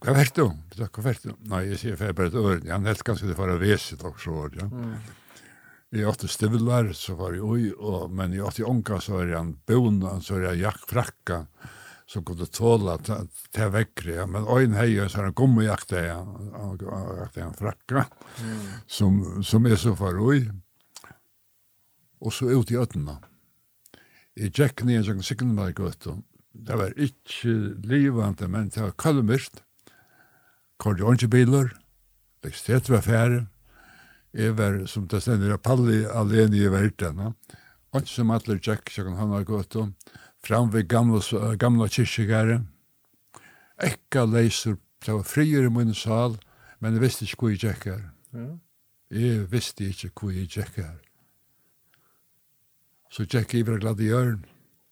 hva 0.03 0.15
vært 0.17 0.37
du? 0.37 0.49
Hva 0.81 1.05
vært 1.05 1.25
du? 1.29 1.35
Nei, 1.49 1.63
jeg 1.71 1.81
sier 1.81 1.99
færg 2.01 2.17
bare 2.19 2.33
et 2.33 2.39
øre, 2.41 2.61
Jeg 2.65 2.87
helt 2.89 3.05
ganske 3.07 3.29
det 3.29 3.37
var 3.39 3.53
veset 3.61 4.05
også, 4.05 4.49
ja. 4.59 4.67
Mm. 4.67 4.97
Jeg 5.91 6.07
åtte 6.07 6.29
stivlar, 6.31 6.93
så 6.95 7.17
var 7.19 7.35
jeg 7.35 7.43
ui, 7.43 7.71
og, 7.75 8.11
men 8.15 8.35
jeg 8.35 8.45
åtte 8.47 8.67
unga, 8.67 9.01
så 9.03 9.17
var 9.19 9.31
jeg 9.31 9.41
en 9.41 9.55
bona, 9.67 10.19
så 10.23 10.37
var 10.37 10.45
jeg 10.51 10.63
jakkfrakka 10.65 11.41
som 12.11 12.25
kunde 12.25 12.47
tåla 12.47 12.97
ta 12.99 13.69
vekkri, 13.71 14.17
ja. 14.17 14.27
men 14.27 14.49
øyn 14.51 14.75
hei 14.75 15.09
så 15.09 15.23
han 15.23 15.35
kom 15.35 15.57
och 15.59 15.65
jakta 15.65 16.01
ja 16.03 16.19
jakta 16.81 17.45
en 17.45 17.55
frakka, 17.55 18.07
mm. 18.41 18.67
som 18.87 19.45
som 19.45 19.67
är 19.67 19.77
så 19.77 19.97
för 19.97 20.31
ui, 20.31 20.51
och 22.19 22.33
så 22.33 22.51
ut 22.51 22.71
i 22.71 22.77
ötterna 22.77 23.19
i 24.35 24.51
jack 24.55 24.83
ner 24.83 25.23
så 25.23 25.35
kan 25.35 25.55
mig 25.55 25.73
gott 25.73 26.07
det 26.53 26.77
var 26.77 27.01
inte 27.01 27.49
livande 27.89 28.49
men 28.49 28.69
det 28.69 28.81
var 28.81 28.91
kalmist 28.91 29.63
kallade 30.79 31.13
inte 31.13 31.29
bilar 31.29 31.77
det 32.43 32.55
stod 32.55 32.89
var 32.89 33.01
färre 33.01 33.47
Jeg 34.33 34.55
var, 34.59 34.85
som 34.87 35.09
det 35.11 35.23
stender, 35.25 35.57
palli 35.59 36.05
alene 36.07 36.57
i 36.57 36.69
verden. 36.71 37.33
Og 37.91 38.07
som 38.07 38.31
alle 38.31 38.61
tjekk, 38.63 38.93
så 38.95 39.03
kan 39.03 39.17
han 39.19 39.33
ha 39.35 39.43
gått 39.43 39.77
om 39.77 39.95
fram 40.45 40.73
ved 40.73 40.89
gamla, 40.89 41.21
gamla 41.57 41.89
kyrkjegare. 41.89 42.63
Ekka 43.81 44.25
leiser, 44.29 44.77
det 45.05 45.15
var 45.15 45.25
frier 45.25 45.67
i 45.69 45.73
min 45.73 45.95
sal, 45.95 46.37
men 46.81 46.97
jeg 46.97 47.05
visste 47.05 47.29
ikke 47.29 47.41
hvor 47.41 47.55
jeg 47.55 47.63
gikk 47.65 47.87
her. 47.93 48.03
Ja. 48.33 48.49
Jeg 49.11 49.47
visste 49.53 49.89
ikke 49.89 50.13
hvor 50.15 50.35
jeg 50.35 50.49
gikk 50.49 50.83
her. 50.83 50.99
Så 53.11 53.27
gikk 53.27 53.55
jeg 53.55 53.67
over 53.67 53.81
glad 53.83 54.01
i 54.01 54.11
hjørn. 54.13 54.45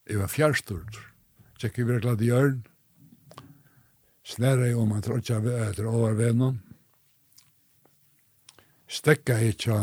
Jeg 0.08 0.18
var 0.18 0.32
fjærstort. 0.32 0.98
Gikk 1.60 1.78
jeg 1.78 1.86
over 1.86 2.00
glad 2.02 2.24
i 2.24 2.32
hjørn. 2.32 2.64
Snæra 4.28 4.66
jeg 4.66 4.76
om 4.76 4.90
han 4.92 5.04
trodde 5.04 5.32
jeg 5.32 5.68
etter 5.70 5.86
overvennom. 5.88 6.58
Stekka 8.88 9.38
jeg 9.38 9.54
ikke 9.54 9.78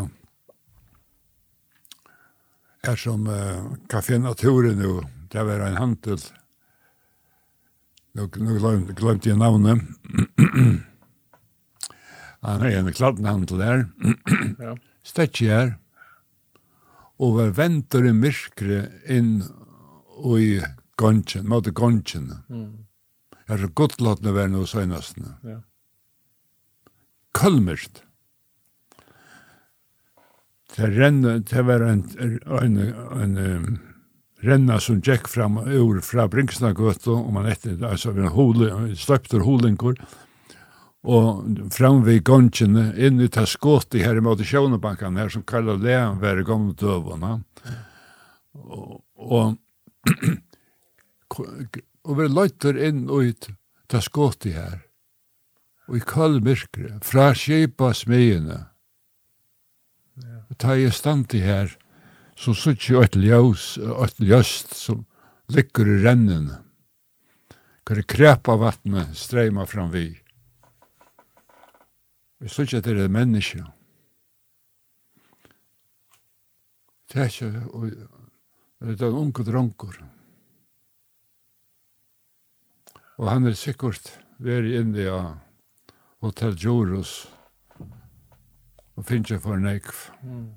er 2.86 2.95
som 2.99 3.28
uh, 3.30 3.73
Café 3.89 4.17
naturen 4.21 4.78
nå 4.82 4.97
det 5.31 5.43
var 5.43 5.59
en 5.65 5.77
handel. 5.77 6.19
Nå, 8.15 8.27
nu 8.39 8.53
glemte, 8.59 8.93
glemte 8.95 9.29
jeg 9.29 9.39
navnet. 9.39 9.81
Han 12.45 12.61
har 12.61 12.77
en 12.77 12.93
kladdenhandel 12.93 13.59
der. 13.59 13.85
ja. 14.65 14.75
Stetsi 15.05 15.49
her. 15.49 15.75
Og 17.19 17.38
var 17.39 17.53
venter 17.57 18.05
i 18.05 18.13
myrkere 18.15 18.85
inn 19.11 19.39
i 20.39 20.49
gonsjen, 20.99 21.47
måtte 21.49 21.73
gonsjen. 21.75 22.31
Mm. 22.47 22.85
Jeg 23.45 23.55
er 23.55 23.63
så 23.65 23.71
godt 23.77 24.01
låtende 24.01 24.33
være 24.35 24.51
noe 24.53 24.67
søgnastene. 24.69 25.35
Ja. 25.45 25.59
Kølmyrst. 27.35 28.03
Det 30.75 30.89
renner, 30.91 31.39
det 31.39 31.61
var 31.67 31.83
en, 31.88 32.01
en, 32.19 32.77
en, 32.79 33.38
en 33.38 33.67
renna 34.45 34.79
som 34.79 35.01
gikk 35.03 35.27
fram 35.31 35.58
ur 35.58 36.01
fra 36.05 36.27
Bringsnagøtta, 36.31 37.12
og 37.13 37.34
man 37.34 37.49
etter, 37.49 37.77
altså, 37.86 38.13
vi 38.15 38.27
hole, 38.31 38.69
sløpter 38.97 39.45
holingur, 39.45 39.97
og 41.05 41.60
fram 41.73 42.01
ved 42.05 42.23
gongene, 42.25 42.88
inn 42.97 43.21
i 43.21 43.29
ta 43.29 43.45
skåti 43.49 44.01
her 44.01 44.17
i 44.17 44.23
måte 44.25 44.47
sjånebankan 44.47 45.19
her, 45.21 45.29
som 45.29 45.45
kallar 45.45 45.77
Lean 45.81 46.21
være 46.21 46.41
i 46.41 46.47
gamle 46.47 46.73
døvana. 46.79 47.36
Og, 48.55 49.03
og, 49.15 49.58
og 51.38 52.17
vi 52.21 52.29
løyter 52.31 52.79
inn 52.88 53.05
og 53.10 53.29
ut 53.29 53.49
ta 53.91 54.01
skåti 54.01 54.55
her, 54.55 54.79
og 55.86 55.99
i 55.99 56.05
kall 56.05 56.39
myrkre, 56.41 56.97
fra 57.05 57.34
kjepa 57.38 57.93
smyene, 57.93 58.63
Ja. 60.15 60.55
Ta 60.58 60.75
i 60.77 60.88
her, 61.43 61.75
så 62.36 62.54
sitter 62.54 62.93
jo 62.93 63.02
et 63.04 63.15
ljøs, 63.15 63.65
et 63.80 64.19
ljøst 64.19 64.76
som 64.76 65.06
ligger 65.52 65.88
i 65.88 66.02
rennen. 66.04 66.50
Hvor 67.86 68.00
det 68.00 68.10
krep 68.12 68.50
av 68.50 68.63
vattnet 68.63 69.15
streyma 69.17 69.65
fram 69.69 69.91
vi. 69.93 70.10
Vi 72.41 72.52
sitter 72.52 72.82
at 72.82 72.89
det 72.89 73.06
er 73.06 73.13
menneske. 73.13 73.62
Det 77.12 77.21
er 77.21 77.32
ikke, 77.32 77.52
og 77.71 77.86
det 78.82 79.00
er 79.00 79.08
en 79.08 79.21
unge 79.21 79.45
dronker. 79.48 80.02
Og 83.15 83.30
han 83.32 83.48
er 83.48 83.56
sikkert 83.56 84.10
veri 84.43 84.76
inne 84.76 85.06
i 85.06 85.15
Hotel 86.26 86.58
Jorus 86.60 87.30
og 88.95 89.06
finnes 89.08 89.32
jeg 89.32 89.43
for 89.43 89.60
nekv. 89.60 89.95
Mm. 90.24 90.52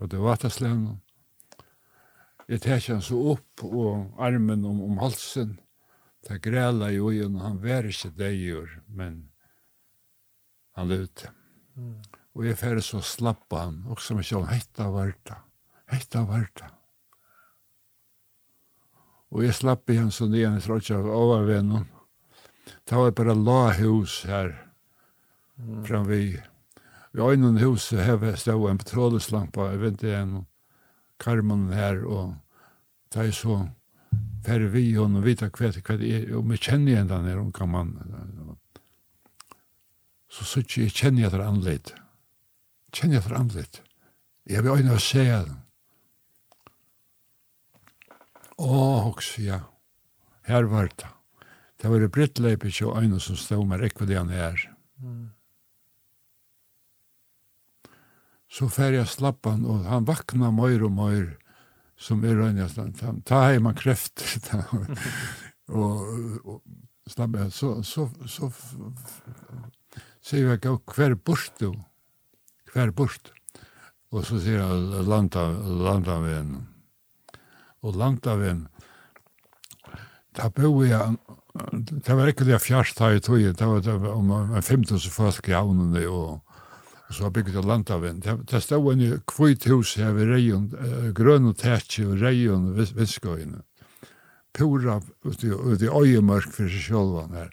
Og 0.00 0.10
det 0.10 0.18
var 0.18 0.40
til 0.42 0.50
slevnen. 0.50 0.98
Jeg 2.52 2.60
tar 2.60 2.82
han 2.84 3.00
så 3.00 3.16
opp 3.32 3.62
og 3.64 4.18
armen 4.20 4.66
om, 4.68 4.82
om 4.84 4.98
halsen. 5.00 5.54
Det 6.28 6.36
græla 6.44 6.90
jo 6.92 7.08
i 7.08 7.22
henne, 7.22 7.40
han 7.40 7.56
var 7.62 7.86
ikke 7.88 8.10
deigur, 8.18 8.74
men 8.92 9.30
han 10.76 10.90
levde. 10.90 11.30
Mm. 11.80 11.94
Og 12.36 12.44
jeg 12.44 12.58
fer 12.60 12.80
så 12.84 13.00
slappa 13.00 13.62
han, 13.64 13.78
og 13.88 14.02
som 14.04 14.20
jeg 14.20 14.28
sjån, 14.28 14.50
hetta 14.52 14.90
varta, 14.92 15.38
hetta 15.94 16.26
varta. 16.28 16.68
Og 19.32 19.46
jeg 19.46 19.56
slappa 19.56 19.96
han 19.96 20.12
så 20.12 20.28
nye, 20.28 20.44
jeg 20.44 20.66
tror 20.66 20.84
ikke 20.84 21.00
av 21.00 21.10
overvennen. 21.16 21.88
Det 22.84 23.00
var 23.00 23.16
bare 23.16 23.38
la 23.38 23.72
hus 23.80 24.20
her, 24.28 24.52
mm. 25.56 25.82
fram 25.88 26.04
Vi 26.12 26.36
har 27.16 27.32
innan 27.32 27.56
huset 27.64 28.04
hevet 28.04 28.44
stå 28.44 28.60
en 28.68 28.84
petroleslampa, 28.84 29.72
jeg 29.72 29.84
vet 29.86 30.00
ikke 30.02 30.20
en 30.20 30.38
karmen 31.16 31.70
her, 31.72 32.04
og 32.04 32.36
det 33.12 33.26
er 33.28 33.34
så 33.36 33.60
færre 34.46 34.68
vi 34.72 34.84
og 34.98 35.14
vita 35.24 35.48
hva 35.52 35.70
det 35.70 35.82
er, 35.86 36.28
og 36.36 36.48
vi 36.50 36.58
kjenner 36.58 36.94
igjen 36.94 37.10
den 37.10 37.28
her 37.30 37.40
unga 37.42 37.68
mann, 37.68 37.96
så 40.32 40.46
sier 40.48 40.64
jeg, 40.64 40.88
jeg 40.88 40.96
kjenner 40.96 41.28
etter 41.28 41.42
anledd. 41.44 41.92
Kjenner 42.92 43.20
det 43.20 43.36
anledd. 43.36 43.82
Jeg 44.48 44.64
vil 44.64 44.80
øyne 44.80 44.96
å 44.96 45.02
se 45.02 45.24
den. 45.28 45.58
Å, 48.62 48.78
også, 49.10 49.44
ja. 49.44 49.60
Her 50.48 50.66
var 50.70 50.88
det. 50.88 51.10
Det 51.82 51.90
var 51.90 52.02
det 52.02 52.12
brittleip 52.14 52.64
ikke 52.66 52.94
øyne 52.96 53.20
som 53.20 53.36
stod 53.36 53.66
med 53.68 53.82
rekva 53.82 54.06
det 54.08 54.18
han 54.18 54.32
er. 54.32 54.66
Mm. 55.02 55.30
Så 58.52 58.68
færre 58.72 59.00
jeg 59.00 59.10
slapp 59.10 59.48
han, 59.48 59.64
og 59.66 59.86
han 59.88 60.06
vakna 60.08 60.52
mer 60.54 60.84
og 60.86 60.92
møyre 60.96 61.41
som 62.02 62.24
är 62.24 62.34
rönjastan. 62.34 62.92
Ta, 62.92 63.14
ta 63.24 63.60
man 63.60 63.74
kräft. 63.74 64.24
och, 65.68 66.00
och 66.44 66.62
stabbe, 67.06 67.50
så, 67.50 67.82
så, 67.82 68.10
så 68.26 68.52
säger 70.22 70.46
jag 70.46 70.66
att 70.66 70.86
kvar 70.86 71.14
bort 71.14 71.52
du. 71.58 71.72
Kvar 72.72 72.90
bort. 72.90 73.32
Och 74.10 74.26
så 74.26 74.40
säger 74.40 74.58
jag 74.58 75.04
landa, 75.08 75.50
landa 75.60 76.20
med 76.20 76.38
en. 76.38 76.66
Och 77.80 77.96
landa 77.96 78.36
med 78.36 78.50
en. 78.50 78.68
Ta 80.34 80.50
bo 80.50 80.84
jag 80.84 81.16
Det 81.80 82.14
var 82.14 82.26
ikke 82.26 82.44
det 82.44 82.58
fjerst 82.62 82.98
her 82.98 83.12
i 83.12 83.20
tog, 83.20 83.40
det 83.54 83.66
var 83.66 84.08
om 84.08 84.62
15 84.62 84.98
folk 84.98 85.48
i 85.48 85.52
havnene 85.52 86.06
og 86.08 86.40
og 87.12 87.16
så 87.18 87.26
har 87.26 87.32
bygget 87.36 87.56
av 87.60 87.66
landavind. 87.68 88.22
Det 88.24 88.48
det 88.48 88.62
stod 88.64 88.86
en 88.92 89.18
kvitt 89.28 89.66
hus 89.68 89.96
her 90.00 90.14
ved 90.16 90.30
reion, 90.32 90.70
uh, 90.72 91.10
grøn 91.12 91.50
og 91.50 91.58
tætje 91.60 92.06
og 92.08 92.22
reion 92.22 92.70
og 92.70 92.96
viskøyene. 92.96 93.60
Pura 94.56 94.98
ute 95.24 95.84
i 95.84 95.92
øyemørk 95.92 96.48
for 96.48 96.72
seg 96.72 96.86
sjølvan 96.88 97.36
her. 97.36 97.52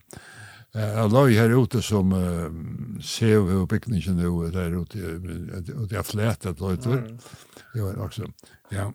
Jeg 0.80 1.12
la 1.12 1.26
her 1.28 1.58
ute 1.58 1.82
som 1.84 2.16
uh, 2.16 2.48
ser 3.04 3.44
vi 3.44 3.60
bygningen 3.68 4.24
nå, 4.24 4.32
der 4.56 4.80
ute, 4.80 5.20
og 5.76 5.88
det 5.92 6.00
er 6.00 6.08
fletet 6.08 6.64
løyter. 6.64 7.04
Det 7.74 7.84
var 7.84 8.00
også, 8.08 8.32
ja. 8.72 8.88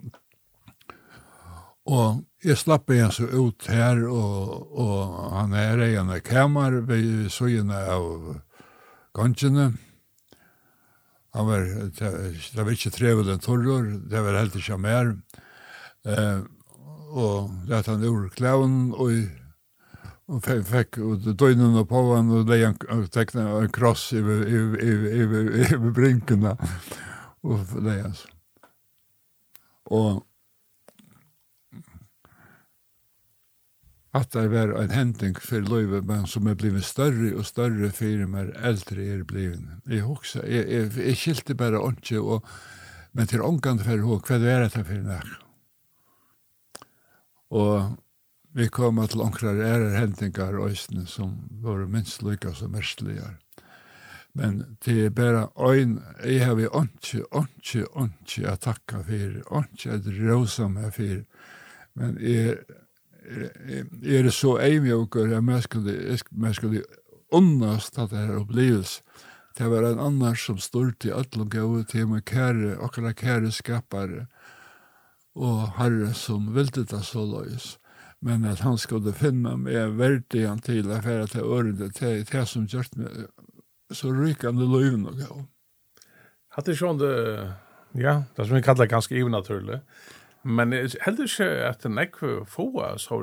Og 1.85 2.23
jeg 2.41 2.57
slapp 2.57 2.89
igjen 2.89 3.13
så 3.13 3.29
ut 3.29 3.69
her, 3.69 4.07
og, 4.09 4.71
og 4.73 5.33
han 5.37 5.53
er 5.53 5.89
igjen 5.91 6.17
i 6.17 6.23
kammer 6.25 6.81
ved 6.89 7.29
søgjene 7.29 7.85
av 7.93 8.39
gongene. 9.13 9.75
Han 11.35 11.49
var, 11.49 11.65
det 11.99 12.63
var 12.63 12.71
ikke 12.71 12.93
trevel 12.95 13.31
en 13.33 13.43
torror, 13.43 13.89
det 14.11 14.21
var 14.23 14.37
helt 14.39 14.55
ikke 14.59 14.79
mer. 14.79 15.15
Eh, 16.07 16.45
og 17.15 17.51
lette 17.71 17.91
han 17.91 18.05
ur 18.07 18.29
klæven, 18.35 18.77
og, 18.95 19.11
og 20.31 20.45
fikk 20.47 20.63
fikk 20.71 21.01
døgnene 21.35 21.83
på 21.91 22.05
han, 22.13 22.31
og 22.31 22.47
det 22.51 22.61
han 22.63 23.09
tekne 23.15 23.49
en 23.59 23.75
kross 23.75 24.13
i, 24.15 24.23
i, 24.23 24.61
i, 24.79 24.95
i, 25.11 25.25
i, 25.25 25.67
i 25.75 25.93
brinkene. 25.97 26.55
Og 27.45 27.67
det, 27.83 27.99
altså. 28.07 28.31
Og 29.91 30.23
at 34.15 34.31
det 34.33 34.45
var 34.53 34.77
en 34.79 34.93
hending 34.95 35.35
for 35.43 35.65
løyve, 35.67 36.01
men 36.07 36.27
som 36.31 36.47
er 36.47 36.55
blivet 36.55 36.87
større 36.87 37.33
og 37.35 37.47
større 37.49 37.91
for 37.91 38.27
mer 38.31 38.53
eldre 38.63 39.07
er 39.17 39.25
blivet. 39.27 39.65
Jeg 39.91 40.07
husker, 40.07 40.47
jeg, 40.47 40.69
jeg, 40.71 40.91
jeg 41.01 41.19
skilte 41.19 41.57
bare 41.59 41.81
ikke, 41.91 42.21
og, 42.21 42.47
men 43.13 43.27
til 43.27 43.43
ångan 43.43 43.83
for 43.83 43.91
henne, 43.91 44.19
hva 44.23 44.39
det 44.39 44.53
er 44.53 44.67
det 44.69 44.85
for 44.87 45.09
meg? 45.09 45.33
Og 47.55 47.97
vi 48.55 48.69
kom 48.71 49.03
til 49.11 49.25
ångrar 49.25 49.59
ærer 49.59 49.99
hendingar 49.99 50.61
øysene 50.63 51.09
som 51.11 51.35
var 51.63 51.83
minst 51.91 52.23
lykka 52.23 52.55
som 52.55 52.71
merstligar. 52.71 53.41
Men 54.35 54.63
det 54.85 54.95
er 55.07 55.11
bare 55.11 55.49
øyn, 55.59 55.99
jeg 56.23 56.47
har 56.47 56.55
vi 56.55 56.71
åndsje, 56.71 57.25
åndsje, 57.35 57.85
åndsje 57.95 58.47
å 58.51 58.57
takka 58.63 59.03
for, 59.07 59.37
åndsje 59.59 59.99
å 59.99 60.15
rosa 60.23 60.71
meg 60.71 60.95
for, 60.95 61.21
men 61.99 62.19
jeg 62.23 62.63
er 63.25 64.27
det 64.27 64.33
så 64.35 64.57
eimjøker 64.61 65.37
at 65.37 65.45
man 65.45 65.63
skulle, 65.63 66.19
man 66.31 66.55
skulle 66.55 66.83
unnast 67.33 67.99
at 67.99 68.11
det 68.11 68.19
her 68.27 68.41
opplevelse. 68.41 69.03
Det 69.59 69.71
var 69.71 69.87
en 69.87 70.01
annars 70.03 70.47
som 70.47 70.59
stort 70.59 71.05
i 71.05 71.13
ötlom 71.15 71.49
gau 71.49 71.83
til 71.87 72.09
med 72.11 72.25
kære, 72.27 72.75
okkara 72.83 73.13
kære 73.15 73.53
skapare 73.55 74.27
og 75.35 75.77
herre 75.79 76.11
som 76.15 76.49
vilde 76.55 76.85
det 76.91 77.05
så 77.07 77.23
løys. 77.23 77.79
Men 78.21 78.45
at 78.45 78.65
han 78.65 78.79
skulle 78.79 79.13
finne 79.15 79.57
meg 79.57 79.95
verdig 79.99 80.49
han 80.49 80.59
til 80.59 80.91
affæra 80.91 81.27
til 81.31 81.47
ørende 81.47 81.91
til 81.95 82.25
det 82.27 82.47
som 82.49 82.67
gjørt 82.67 82.97
meg 82.97 83.29
så 83.93 84.11
rykande 84.11 84.67
løyven 84.67 85.07
og 85.07 85.21
gav. 85.23 85.45
Hatt 86.57 86.67
det 86.67 86.79
sånn 86.79 86.99
det, 86.99 87.15
ja, 87.95 88.23
det 88.35 88.47
som 88.47 88.57
vi 88.57 88.63
kallar 88.63 88.91
ganske 88.91 89.15
ivnaturlig. 89.15 89.79
Ja 89.79 90.14
Men 90.45 90.73
heller 90.73 91.23
ikke 91.25 91.45
at 91.45 91.83
den 91.83 91.99
ikke 91.99 92.45
få 92.47 92.69
så 93.01 93.21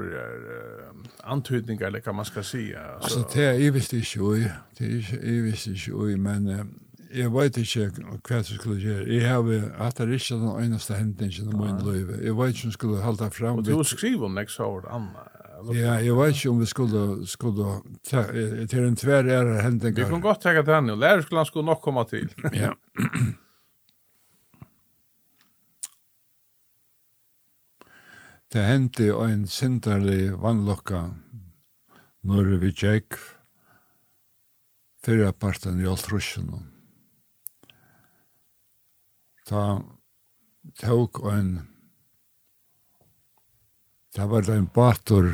antydninger, 1.23 1.85
eller 1.87 2.01
hva 2.01 2.13
man 2.17 2.25
skal 2.25 2.43
si. 2.43 2.71
Altså, 2.73 3.25
det 3.33 3.43
er 3.45 3.51
jeg 3.61 3.73
visst 3.73 3.93
ikke 3.93 4.21
ui. 4.21 4.39
Det 4.77 4.87
er 4.87 4.95
ikke, 4.97 5.19
jeg 5.23 5.43
visst 5.43 5.67
ikke 5.67 5.93
ui, 5.95 6.15
men 6.15 6.47
jeg 7.13 7.33
vet 7.33 7.57
ikke 7.57 7.89
hva 7.99 8.39
jeg 8.39 8.45
skulle 8.45 8.79
gjøre. 8.81 9.05
Jeg 9.11 9.27
har 9.27 9.67
hatt 9.83 9.99
det 10.01 10.17
ikke 10.17 10.39
den 10.39 10.63
eneste 10.63 10.97
hendingen 10.97 11.53
om 11.53 11.61
min 11.61 11.83
liv. 11.85 12.15
Jeg 12.23 12.37
vet 12.37 12.55
ikke 12.55 12.65
om 12.65 12.71
jeg 12.71 12.79
skulle 12.79 13.03
holde 13.05 13.29
fram. 13.35 13.61
Og 13.61 13.65
du 13.65 13.83
skriver 13.83 14.25
om 14.25 14.41
ikke 14.41 14.51
så 14.51 14.71
Anna. 14.89 15.27
Ja, 15.73 15.93
jeg 16.01 16.17
vet 16.17 16.35
ikke 16.35 16.49
om 16.49 16.59
vi 16.59 16.65
skulle, 16.65 17.27
skulle 17.27 17.65
ta, 18.09 18.23
til 18.65 18.79
en 18.87 18.95
tverre 18.97 19.61
hendingar. 19.61 20.03
Vi 20.03 20.09
kan 20.09 20.21
godt 20.21 20.41
tenke 20.41 20.65
det 20.65 20.73
her 20.73 20.81
nå. 20.81 20.95
Lærerskolen 20.95 21.45
skulle 21.45 21.65
nok 21.65 21.81
komme 21.83 22.05
til. 22.09 22.33
Ja. 22.53 22.73
Det 28.51 28.63
hendte 28.67 29.13
ein 29.15 29.45
sinterlig 29.47 30.33
vannlokka 30.43 31.05
når 32.27 32.49
vi 32.59 32.71
tjekk 32.75 33.15
fyrir 35.05 35.31
parten 35.31 35.79
i 35.79 35.87
Altrusjen. 35.87 36.49
Ta 39.47 39.79
tåk 40.83 41.21
ein 41.31 41.53
ta 44.11 44.27
var 44.27 44.51
en 44.51 44.67
bator 44.75 45.31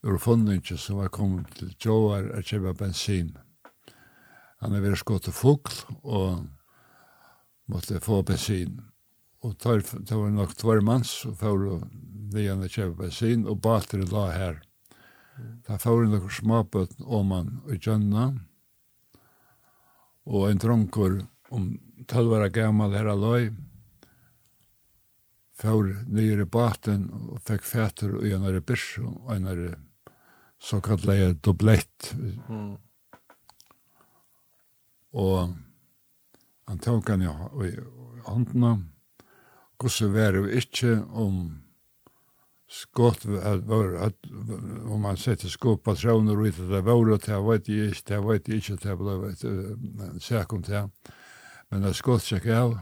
ur 0.00 0.16
fundinje 0.16 0.80
som 0.80 1.04
var 1.04 1.12
kommet 1.12 1.52
til 1.60 1.76
Joar 1.76 2.32
a 2.32 2.40
kjøpa 2.40 2.72
bensin. 2.80 3.34
Han 4.64 4.72
er 4.72 4.88
vært 4.88 5.04
skått 5.04 5.28
til 5.28 5.36
fugl 5.36 5.84
og 6.00 6.46
måtte 7.68 8.00
få 8.00 8.22
bensin 8.24 8.80
og 9.46 9.54
tar, 9.62 9.82
det 9.82 10.16
var 10.16 10.32
nok 10.34 10.54
tvær 10.58 10.82
manns, 10.84 11.12
og 11.28 11.38
får 11.38 11.62
vi 12.32 12.42
igjen 12.42 12.64
å 12.64 12.70
kjøpe 12.70 13.04
bensin, 13.04 13.46
og 13.46 13.60
bater 13.62 14.02
la 14.10 14.26
her. 14.34 14.60
Da 15.68 15.78
får 15.78 16.02
vi 16.02 16.10
noen 16.14 16.32
småbøtten 16.32 17.06
om 17.06 17.30
man 17.30 17.52
og 17.66 17.76
kjønna, 17.78 18.26
og 20.26 20.48
en 20.48 20.60
dronkur 20.62 21.20
om 21.54 21.68
tølvara 22.10 22.48
gammal 22.50 22.96
her 22.96 23.12
aløy, 23.12 23.52
får 25.56 25.92
nye 26.12 26.40
i 26.42 26.48
baten 26.52 27.06
og 27.30 27.38
fikk 27.46 27.64
fætur 27.64 28.18
og 28.18 28.26
enare 28.28 28.60
byrs 28.60 28.88
og 29.00 29.30
enare 29.32 29.76
såkallet 30.60 31.38
dublett. 31.44 32.10
Mm. 32.18 32.74
Og 35.16 35.54
han 36.66 36.82
tok 36.82 37.08
han 37.14 37.24
i 37.24 37.30
håndene, 38.26 38.74
hvordan 39.78 40.12
var 40.12 40.32
det 40.32 40.56
ikke 40.62 41.04
om 41.12 41.66
skott 42.66 43.26
at 43.26 43.66
var 43.68 43.94
at 44.06 44.14
om 44.86 45.00
man 45.00 45.16
sätter 45.16 45.48
skott 45.48 45.82
på 45.82 45.94
troner 45.94 46.38
och 46.38 46.44
det 46.46 46.80
var 46.80 47.04
det 47.04 47.28
jeg 47.28 47.42
vet 47.42 47.68
ikke, 47.68 47.86
inte 47.86 48.20
vet 48.20 48.48
inte 48.48 48.72
att 48.74 48.80
det 48.80 48.96
blev 48.96 49.24
ett 50.16 50.52
om 50.52 50.62
det. 50.62 50.90
men 51.70 51.82
det 51.82 51.94
skott 51.94 52.22
seg 52.22 52.46
av 52.50 52.78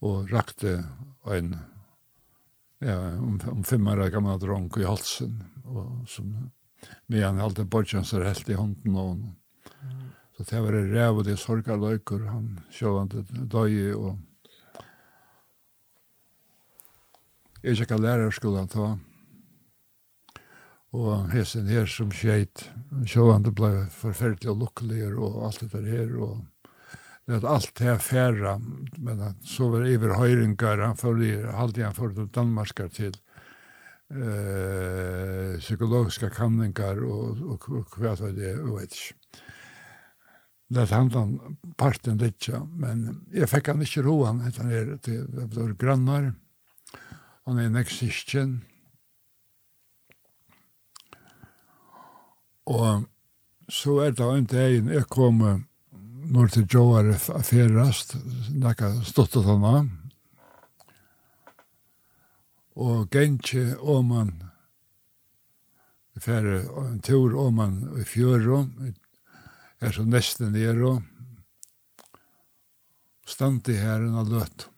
og 0.00 0.30
rakte 0.32 0.84
en 1.26 1.56
ja 2.80 3.18
om 3.18 3.40
om 3.50 3.64
fem 3.64 3.86
år 3.86 4.08
gammel 4.10 4.38
dronk 4.40 4.76
i 4.76 4.84
halsen 4.84 5.42
og 5.64 6.08
som 6.08 6.50
med 7.06 7.24
han 7.24 7.40
alltid 7.40 7.74
hade 7.74 8.16
er 8.16 8.24
helt 8.24 8.48
i 8.48 8.54
hånden 8.54 8.96
og 8.96 9.18
så 10.36 10.44
det 10.50 10.60
var 10.60 10.72
det 10.72 10.92
räv 10.92 11.16
och 11.16 11.24
det 11.24 11.36
sorgar 11.36 11.76
lökor 11.76 12.26
han 12.26 12.60
sjövande 12.70 13.24
døy 13.46 13.92
og 13.94 14.18
Jeg 17.60 17.76
gikk 17.76 17.90
av 17.92 18.00
lærerskolen 18.00 18.70
ta. 18.72 18.94
Og 20.96 21.26
hesten 21.34 21.68
her 21.68 21.84
som 21.92 22.08
skjeit, 22.08 22.64
sjående 23.04 23.52
ble 23.52 23.84
forferdelig 23.92 24.48
og 24.54 24.62
lukkelig 24.62 25.10
og 25.12 25.42
alt 25.44 25.60
det 25.60 25.68
der 25.74 25.90
her. 25.92 26.14
Og 26.24 26.40
det 27.28 27.36
er 27.36 27.46
alt 27.52 27.74
det 27.76 27.92
er 27.92 28.00
færa, 28.00 28.56
men 28.96 29.20
så 29.44 29.68
var 29.70 29.84
det 29.84 29.92
iver 29.92 30.16
høyringar, 30.16 30.80
han 30.80 30.96
følger, 30.96 31.52
halte 31.52 31.84
han 31.84 31.94
for 31.94 32.16
danmarskar 32.32 32.88
til 32.96 33.12
eh, 34.08 35.60
psykologiska 35.60 36.32
kanningar 36.32 37.04
og, 37.04 37.44
og, 37.44 37.70
og 37.76 37.96
hva 38.00 38.16
var 38.24 38.34
det, 38.34 38.54
jeg 38.56 38.72
vet 38.72 38.98
ikke. 38.98 39.44
Det 40.70 40.90
handla 40.90 41.26
om 41.26 41.58
parten 41.78 42.18
litt, 42.22 42.48
men 42.78 43.26
jeg 43.34 43.50
fikk 43.50 43.68
han 43.74 43.82
ikke 43.84 44.06
roan, 44.06 44.40
etter 44.48 44.64
han 44.64 44.74
er 44.74 44.92
til, 45.02 45.26
det 45.28 45.50
var 45.54 45.76
grannar, 45.78 46.32
og 46.32 46.49
Han 47.50 47.58
er 47.58 47.66
en 47.66 47.78
eksistjen. 47.80 48.50
Og 52.70 53.08
så 53.66 53.96
er 54.04 54.14
det 54.14 54.28
en 54.36 54.46
dag 54.52 54.92
jeg 54.94 55.08
kom 55.10 55.42
når 56.30 56.54
til 56.54 56.68
Joar 56.70 57.10
Ferast, 57.18 58.14
nekka 58.54 58.92
stått 59.02 59.34
han 59.42 59.66
av. 59.66 59.90
Og 62.78 63.18
om 63.82 64.14
man 64.14 64.32
fer 66.22 66.52
en 66.54 67.02
tur 67.02 67.34
Åman 67.34 67.80
i 67.98 68.06
fjøro, 68.06 68.68
er 69.82 69.90
så 69.90 70.06
nesten 70.06 70.54
nere, 70.54 71.00
stand 73.26 73.66
her 73.66 73.88
herren 73.88 74.22
av 74.22 74.30
løtt 74.30 74.70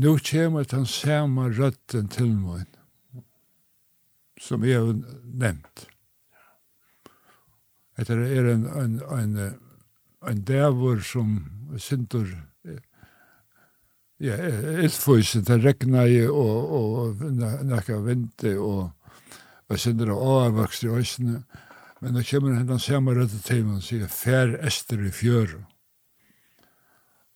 nu 0.00 0.18
kommer 0.18 0.64
den 0.64 0.86
samme 0.86 1.48
røtten 1.52 2.08
til 2.08 2.32
meg, 2.40 2.66
som 4.40 4.64
jeg 4.64 4.80
har 4.80 4.94
nevnt. 5.24 5.86
Det 8.00 8.16
er 8.16 8.46
en, 8.54 8.64
en, 8.80 8.94
en, 9.12 9.34
en 10.24 10.44
dæver 10.48 11.02
som 11.04 11.34
synder 11.76 12.30
ja, 14.20 14.36
ildføysen, 14.80 15.44
det 15.48 15.58
regner 15.64 16.08
jeg, 16.08 16.30
og, 16.30 16.72
og 16.76 17.24
nekka 17.68 18.00
vinter, 18.04 18.56
og, 18.60 18.90
og 19.68 19.80
synder 19.80 20.12
og 20.14 20.46
avvokst 20.46 20.84
i 20.84 20.92
øsene, 20.92 21.42
men 22.00 22.16
da 22.16 22.24
kommer 22.24 22.62
den 22.64 22.80
samme 22.80 23.16
røtten 23.16 23.44
til 23.44 23.64
meg, 23.66 23.80
og 23.80 23.84
sier, 23.84 24.08
fær 24.08 24.56
ester 24.66 25.04
i 25.04 25.12
fjøret 25.12 25.69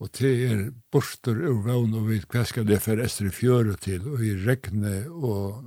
og 0.02 0.10
te 0.12 0.30
er 0.48 0.62
borster 0.92 1.38
ur 1.38 1.60
vogn 1.64 1.94
og 1.94 2.08
vid 2.08 2.26
hva 2.32 2.42
skal 2.48 2.66
det 2.68 2.80
for 2.82 3.00
estre 3.02 3.30
fjøre 3.32 3.76
til, 3.80 4.06
og 4.10 4.24
i 4.24 4.34
regne 4.42 4.96
og 5.10 5.62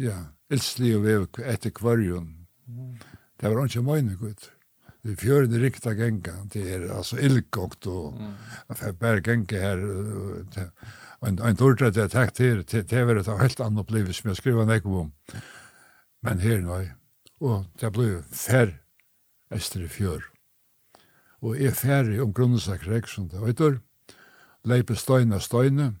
ja, 0.00 0.18
eldsli 0.52 0.92
og 0.96 1.06
vev 1.06 1.24
etter 1.40 1.72
kvarjon. 1.74 2.28
Det 3.36 3.48
var 3.48 3.64
ikke 3.64 3.84
møyne 3.86 4.18
gutt. 4.20 4.50
Det 5.06 5.14
er 5.14 5.20
fjøren 5.22 5.52
det 5.52 5.62
rikta 5.62 5.92
genga, 5.94 6.34
det 6.50 6.64
er 6.74 6.86
altså 6.90 7.18
illkokt 7.22 7.86
og 7.86 8.16
mm. 8.18 8.94
bare 8.98 9.22
genga 9.22 9.60
her. 9.62 9.84
En, 11.24 11.38
en 11.38 11.58
dårdre 11.58 11.92
det 11.94 12.02
er 12.02 12.12
takt 12.12 12.42
her, 12.42 12.64
det 12.66 13.06
var 13.06 13.20
et 13.20 13.30
helt 13.40 13.62
annet 13.62 13.84
opplevelse 13.84 14.20
som 14.20 14.32
jeg 14.32 14.40
skriver 14.40 14.66
en 14.66 14.90
om. 15.00 15.12
Men 16.26 16.42
her 16.42 16.58
nå, 16.64 16.80
og 17.40 17.68
det 17.80 17.92
ble 17.94 18.08
fer 18.34 18.74
estre 19.54 19.86
fjøre 19.88 20.35
og 21.46 21.60
er 21.62 21.74
ferdig 21.76 22.18
om 22.22 22.32
grunnsakrek, 22.34 23.06
som 23.08 23.28
det 23.30 23.42
heter, 23.44 23.78
leipe 24.66 24.96
støyne 24.98 25.38
støyne, 25.42 25.92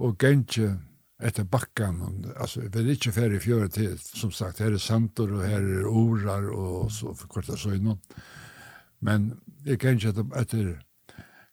og 0.00 0.16
gentje 0.20 0.78
etter 1.20 1.44
bakkan, 1.44 1.98
altså 2.40 2.62
vi 2.64 2.80
er 2.80 2.94
ikke 2.94 3.12
ferdig 3.12 3.42
fjøre 3.44 3.68
til, 3.68 3.98
som 4.00 4.32
sagt, 4.32 4.62
her 4.64 4.72
er 4.72 4.80
santor, 4.80 5.34
og 5.36 5.44
her 5.44 5.60
er 5.60 5.88
orar, 5.88 6.48
og 6.48 6.88
så 6.92 7.12
kvart 7.28 7.52
er 7.52 7.60
søyne, 7.60 7.98
men 9.04 9.34
jeg 9.68 9.80
gentje 9.82 10.14
etter, 10.14 10.30
etter 10.40 10.70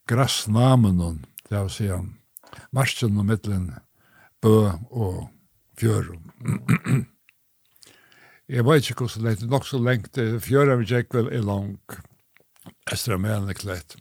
grassnamen, 0.07 1.26
det 1.49 1.59
vil 1.59 1.74
si, 1.74 1.91
han, 1.91 2.14
marsjen 2.72 3.20
og 3.20 3.28
middelen, 3.28 3.74
bø 4.41 4.72
og 4.95 5.28
fjørum. 5.80 6.32
jeg 8.55 8.64
vet 8.64 8.89
ikke 8.89 9.03
hvordan 9.03 9.28
det 9.28 9.43
er 9.43 9.51
nok 9.51 9.68
så 9.68 9.82
lengt, 9.84 10.20
fjørum 10.43 10.86
er 10.86 11.01
ikke 11.01 11.20
vel 11.20 11.34
er 11.36 11.43
langt, 11.43 11.99
Estra 12.91 13.18
Mæne 13.18 13.53
klett. 13.57 13.95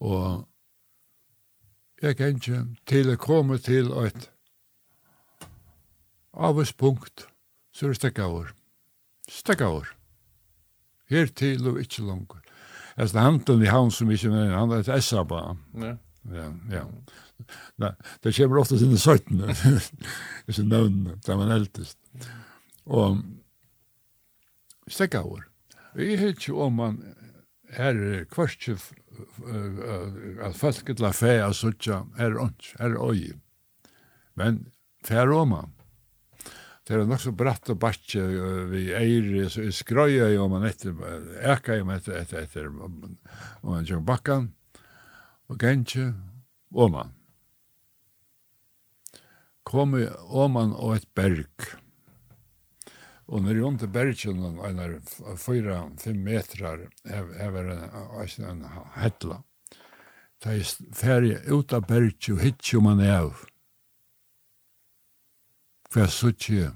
Og 0.00 0.44
jeg 2.02 2.16
kan 2.16 2.36
ikke 2.36 2.62
til 2.86 3.12
å 3.12 3.16
komme 3.20 3.58
til 3.62 3.92
et 4.04 4.30
avspunkt, 6.34 7.26
så 7.72 7.86
er 7.86 7.94
det 7.94 8.00
stekka 8.00 8.26
over. 8.28 8.50
Stekka 9.30 9.70
over. 9.70 9.92
Her 11.10 11.26
til 11.26 11.68
og 11.70 11.80
ikke 11.80 12.04
langt. 12.04 12.40
Jeg 12.96 13.08
stod 13.08 13.20
handen 13.20 13.62
i 13.62 13.70
han 13.70 13.90
som 13.90 14.10
ikke 14.10 14.30
mener, 14.30 14.56
han 14.58 14.70
er 14.70 14.84
et 14.84 14.92
essa 14.98 15.24
bare. 15.24 15.56
Ja. 15.80 15.94
Ja, 16.32 16.46
ja. 16.72 16.84
Nei, 17.82 17.90
det 18.24 18.32
kommer 18.36 18.60
ofte 18.62 18.78
sine 18.80 18.96
søytene, 19.00 19.52
disse 20.46 20.64
nøvnene, 20.64 21.18
da 21.26 21.36
man 21.36 21.52
eldest. 21.52 21.98
Og 22.86 23.18
stekka 24.88 25.20
over. 25.24 25.44
Vi 25.94 26.16
hittar 26.16 26.34
ikke 26.34 26.56
om 26.58 26.80
man 26.80 26.98
er 27.74 28.24
kvartje 28.30 28.76
at 30.42 30.56
folk 30.58 30.90
etla 30.90 31.12
fea 31.14 31.52
suttja, 31.54 32.02
er 32.18 32.34
ons, 32.42 32.72
er 32.82 32.96
oi. 32.98 33.30
Men 34.38 34.64
fer 35.06 35.30
om 35.30 35.54
man. 35.54 35.72
Det 36.84 36.98
er 36.98 37.06
nok 37.08 37.22
så 37.22 37.32
bratt 37.32 37.70
og 37.72 37.78
batje 37.80 38.22
vi 38.68 38.88
eir, 38.92 39.28
så 39.48 39.62
jeg 39.64 39.76
skrøya 39.78 40.28
jo 40.34 40.48
man 40.52 40.66
etter, 40.68 40.92
eka 41.40 41.78
jo 41.78 41.86
man 41.88 42.02
etter, 42.02 42.18
etter, 42.20 42.42
etter, 42.44 42.68
og 42.68 43.70
man 43.70 43.86
kjøk 43.88 44.02
bakkan, 44.04 44.50
og 45.48 45.60
gentje, 45.60 46.10
man. 46.74 47.14
Kom 49.64 49.96
i 49.96 50.04
oman 50.28 50.74
og 50.76 50.98
et 50.98 51.08
berg. 51.16 51.70
Og 53.26 53.42
når 53.42 53.60
rundt 53.62 53.82
i 53.82 53.88
Bergen, 53.88 54.44
eller 54.64 54.98
4-5 55.40 56.14
metrar, 56.14 56.84
over 57.46 57.70
en, 57.72 58.44
en 58.50 58.64
hetla. 58.98 59.40
Da 60.44 60.52
er 60.52 60.72
ferdig 60.92 61.38
ut 61.48 61.72
av 61.72 61.86
Bergen, 61.88 62.36
og 62.36 62.44
hittir 62.44 62.84
man 62.84 63.00
av. 63.00 63.46
Hva 65.94 66.08
suttje? 66.10 66.72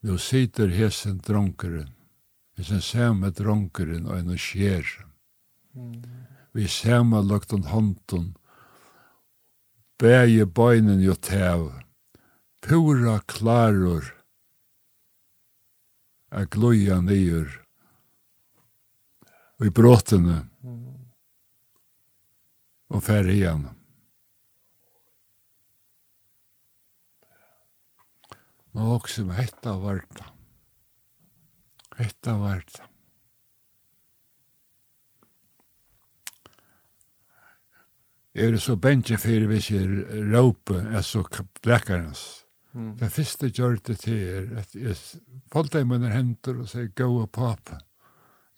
Nå 0.00 0.16
sitter 0.16 0.72
hesen 0.72 1.18
dronkeren, 1.26 1.90
hesen 2.56 2.80
samme 2.80 3.28
dronkeren, 3.36 4.06
og 4.08 4.22
en 4.22 4.38
skjer. 4.40 4.86
Vi 6.56 6.68
samme 6.68 7.20
lagt 7.22 7.52
om 7.52 7.66
hånden, 7.68 8.30
Bæje 10.00 10.46
bøynen 10.48 11.02
jo 11.04 11.12
tev, 11.12 11.66
pura 12.64 13.18
klarur, 13.28 14.06
a 16.30 16.44
gloja 16.46 17.00
nyer 17.02 17.50
og 19.60 19.66
i 19.66 19.72
bråtene 19.74 20.38
og 22.90 23.02
færre 23.06 23.34
igjen. 23.34 23.66
Nå 28.74 28.86
også 28.94 29.26
med 29.26 29.40
hetta 29.42 29.74
varta. 29.82 30.30
Hetta 31.98 32.36
varta. 32.38 32.86
Er 38.34 38.54
det 38.54 38.62
så 38.62 38.76
bensje 38.78 39.18
fyrir 39.18 39.50
hvis 39.50 39.72
jeg 39.74 40.04
råpe, 40.30 40.78
er 40.78 41.02
så 41.02 41.24
blekkarens. 41.62 42.39
Mm. 42.72 42.94
Det 43.00 43.10
første 43.10 43.50
gjør 43.50 43.80
det 43.86 43.96
til 44.04 44.20
er 44.20 44.50
at 44.62 44.74
jeg 44.78 44.96
falt 45.50 45.72
deg 45.74 45.88
med 45.90 46.06
henter 46.12 46.60
og 46.62 46.70
sier, 46.70 46.90
gå 46.94 47.08
og 47.22 47.30
pappa, 47.34 47.80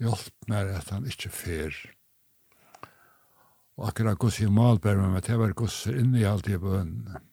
hjelp 0.03 0.49
meg 0.53 0.73
at 0.77 0.93
han 0.93 1.07
ikke 1.09 1.33
fer. 1.33 1.77
Og 3.81 3.89
akkurat 3.89 4.21
gos 4.21 4.41
i 4.43 4.51
malbær 4.53 4.99
med 5.01 5.15
meg, 5.15 5.25
det 5.25 5.39
var 5.41 5.55
gos 5.57 5.87
inne 5.89 6.21
i 6.21 6.27
alt 6.29 6.51
i 6.51 6.61
bønnen. 6.61 7.29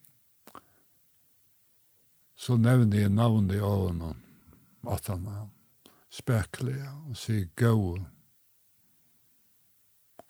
Så 2.39 2.55
nevnte 2.55 3.01
jeg 3.01 3.11
navnet 3.11 3.57
i 3.57 3.59
ånden, 3.59 4.21
at 4.87 5.09
han 5.11 5.25
var 5.27 5.49
spekler, 6.09 6.79
og 7.09 7.17
sier, 7.19 7.49
gå 7.59 7.73
og 7.75 7.99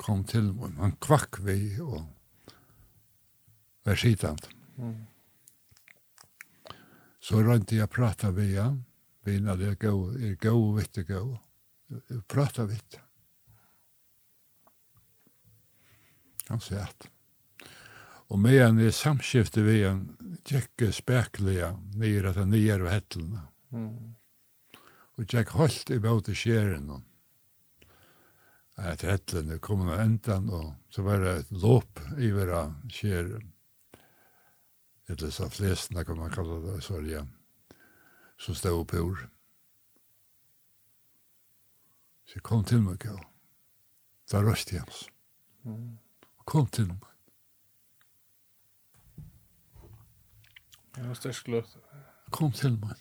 kom 0.02 0.24
til 0.26 0.50
meg. 0.56 0.74
Han 0.80 0.98
kvakk 1.04 1.42
vi 1.46 1.60
og 1.84 2.02
var 3.86 4.00
skitant. 4.00 4.50
Mm. 4.80 5.09
Så 7.30 7.44
rønte 7.46 7.78
jeg 7.78 7.92
prata 7.94 8.32
med 8.34 8.56
han, 8.58 8.78
vinna 9.22 9.54
det 9.54 9.76
gå, 9.84 9.92
er 10.18 10.34
gå 10.42 10.50
og 10.50 10.80
vitt 10.80 10.98
gå. 11.06 11.20
Prata 12.26 12.64
vitt. 12.66 12.98
Han 16.48 16.64
sier 16.66 16.88
at. 16.88 17.06
Og 18.34 18.42
med 18.42 18.58
han 18.58 18.82
i 18.82 18.90
samskiftet 18.90 19.62
vi 19.68 19.84
han, 19.84 20.08
tjekke 20.42 20.90
spekliga 20.94 21.76
nere 22.02 22.34
til 22.34 22.50
nere 22.50 22.80
ved 22.88 22.96
hettelene. 22.96 23.46
Mm. 23.78 24.18
Og 25.22 25.30
tjekk 25.30 25.54
holdt 25.60 25.94
i 25.94 26.02
båt 26.02 26.32
i 26.34 26.38
skjeren. 26.38 26.90
Etter 28.90 29.14
hettelene 29.14 29.62
kom 29.62 29.86
han 29.86 30.02
endan, 30.02 30.50
og 30.50 30.74
så 30.90 31.06
var 31.06 31.22
det 31.22 31.38
låp 31.54 32.02
i 32.18 32.34
vera 32.34 32.66
skjeren 32.90 33.52
eller 35.10 35.30
så 35.30 35.50
flestna 35.50 36.04
kan 36.06 36.18
man 36.18 36.32
kalla 36.32 36.60
det 36.60 36.82
så 36.82 36.96
er 36.96 37.02
sörja 37.02 37.28
som 38.38 38.56
stod 38.56 38.88
på 38.88 38.98
ur. 38.98 39.30
Så 42.26 42.38
jeg 42.38 42.44
kom 42.44 42.64
til 42.64 42.82
meg, 42.82 43.00
Kjell. 43.02 43.20
Da 44.32 44.44
røst 44.46 44.74
Jens. 44.74 45.08
Mm. 45.66 45.98
Kom 46.46 46.68
till 46.68 46.88
mig. 46.88 47.10
Jag 50.96 51.08
var 51.08 51.14
störst 51.14 51.48
Kom 52.30 52.52
til 52.52 52.78
meg. 52.80 52.98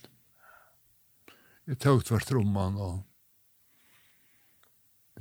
Jeg 1.66 1.78
tog 1.78 2.04
tvert 2.04 2.30
rumman 2.30 2.76
och 2.76 3.07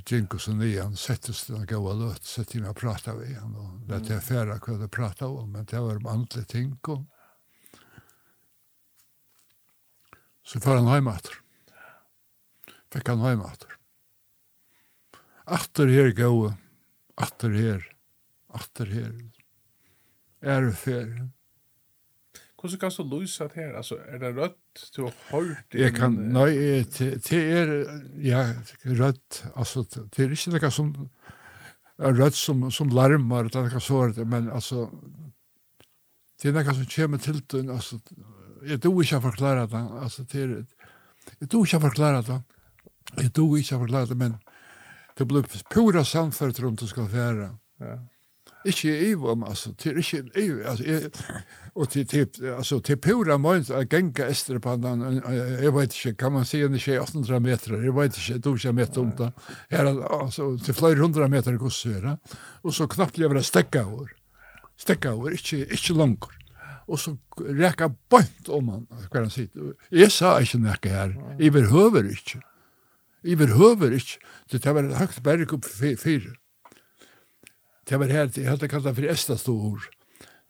Jinko 0.06 0.38
og 0.38 0.58
ni 0.60 0.76
han 0.78 0.96
settes 1.00 1.46
til 1.46 1.58
han 1.58 1.68
gav 1.68 1.88
løt, 1.98 2.26
sett 2.26 2.54
inn 2.56 2.68
og 2.70 2.78
prata 2.78 3.16
vi 3.18 3.32
igjen, 3.32 3.56
og 3.58 3.88
det 3.90 4.14
er 4.14 4.24
færa 4.24 4.60
hva 4.62 4.78
det 4.82 4.90
prata 4.94 5.28
om, 5.28 5.50
men 5.56 5.66
det 5.66 5.82
var 5.82 6.00
om 6.00 6.10
andre 6.12 6.44
ting, 6.48 6.76
og 6.88 7.06
så 10.48 10.62
får 10.64 10.80
han 10.80 10.92
heimater. 10.94 11.42
Fikk 12.94 13.10
han 13.12 13.24
heimater. 13.26 13.74
Atter 15.48 15.92
her 15.92 16.14
gaua, 16.16 16.54
atter 17.20 17.56
her, 17.56 17.84
atter 18.56 18.92
her, 18.92 19.12
æreferien, 20.44 21.34
Hur 22.68 22.78
ska 22.78 22.92
så 22.92 23.04
lyse 23.04 23.44
det 23.48 23.62
här? 23.62 23.74
Alltså 23.74 23.96
är 23.96 24.20
det 24.20 24.32
rött 24.32 24.92
du 24.96 25.02
har 25.02 25.12
Jag 25.70 25.96
kan, 25.96 26.16
nej 26.16 26.86
det 27.30 27.32
är 27.32 27.88
ja, 28.18 28.54
rött 28.82 29.44
alltså 29.56 29.84
det 29.84 30.20
är 30.24 30.30
inte 30.48 30.66
något 30.66 30.74
som, 30.74 31.10
rött 31.98 32.36
som, 32.36 32.72
som 32.72 32.90
larmar 32.90 33.44
det 33.44 33.60
er 33.60 33.70
så 33.70 33.80
sånt, 33.80 34.18
men 34.18 34.52
alltså 34.52 34.92
det 36.42 36.50
är 36.50 36.54
något 36.54 36.76
som 36.76 36.86
kommer 36.86 37.18
till 37.18 37.42
den, 37.48 37.70
alltså 37.70 38.00
jag 38.64 38.82
tror 38.82 39.04
inte 39.04 39.22
förklara 39.22 39.68
det, 39.68 39.78
alltså 39.78 40.24
det 40.24 40.42
är 40.42 40.66
jag 41.40 41.50
tror 41.50 41.62
inte 41.62 41.80
förklara 41.80 42.22
det, 42.22 42.42
jag 43.16 43.34
tror 43.34 43.58
inte 43.58 43.70
förklara 43.70 44.06
det, 44.06 44.16
men 44.16 44.38
det 45.18 45.26
blir 45.26 45.44
pura 45.74 46.06
samfört 46.06 46.60
runt 46.60 46.80
du 46.80 46.88
ska 46.88 47.08
färra. 47.08 47.58
Ja 47.78 48.08
ikke 48.68 48.94
i 49.10 49.14
om, 49.16 49.44
altså, 49.48 49.74
til 49.80 49.98
ikke 50.02 50.24
i, 50.36 50.46
altså, 50.66 50.84
jeg, 50.84 51.12
og 51.76 51.90
til, 51.90 52.08
til, 52.08 52.28
altså, 52.56 52.80
til 52.80 52.98
pura 53.02 53.38
måned 53.38 53.70
å 53.74 53.84
genka 53.90 54.28
Estrepannan, 54.32 55.20
jeg 55.62 55.74
vet 55.76 55.98
ikke, 55.98 56.14
kan 56.24 56.34
man 56.34 56.48
si 56.48 56.64
en 56.66 56.78
ikke 56.78 57.00
800 57.02 57.42
meter, 57.44 57.78
jeg 57.84 57.96
vet 57.96 58.18
ikke, 58.18 58.40
du 58.42 58.50
ikke 58.56 58.74
meter 58.78 59.04
om 59.04 59.12
det, 59.20 59.30
her, 59.74 59.92
altså, 60.20 60.50
til 60.64 60.78
flere 60.78 61.02
hundra 61.02 61.30
meter 61.32 61.60
gossere, 61.62 62.18
og 62.64 62.74
så 62.74 62.90
knappt 62.90 63.22
jeg 63.22 63.32
vil 63.34 63.44
stekka 63.46 63.86
over, 63.86 64.10
stekka 64.78 65.14
over, 65.18 65.38
ikke, 65.38 65.64
ikke 65.78 65.98
langt, 65.98 66.28
og 66.88 67.00
så 67.04 67.14
reka 67.38 67.92
bant 68.10 68.52
om 68.54 68.74
han, 68.74 68.86
hva 69.12 69.24
han 69.24 69.32
sier, 69.34 69.74
jeg 69.92 70.14
sa 70.16 70.38
ikke 70.42 70.64
nekka 70.64 70.94
her, 70.94 71.16
jeg 71.38 71.54
behøver 71.56 72.10
ikke, 72.14 72.42
jeg 73.28 73.38
behøver 73.38 73.98
ikke, 73.98 74.22
det 74.54 74.66
var 74.66 74.86
et 74.86 75.00
høyt 75.02 75.24
berg 75.26 75.58
opp 75.58 75.68
fire, 75.78 76.38
det 77.88 78.00
var 78.02 78.12
her, 78.12 78.30
jeg 78.36 78.50
hadde 78.50 78.70
kallet 78.72 78.96
for 78.98 79.08
Esta 79.14 79.38
Stor. 79.40 79.88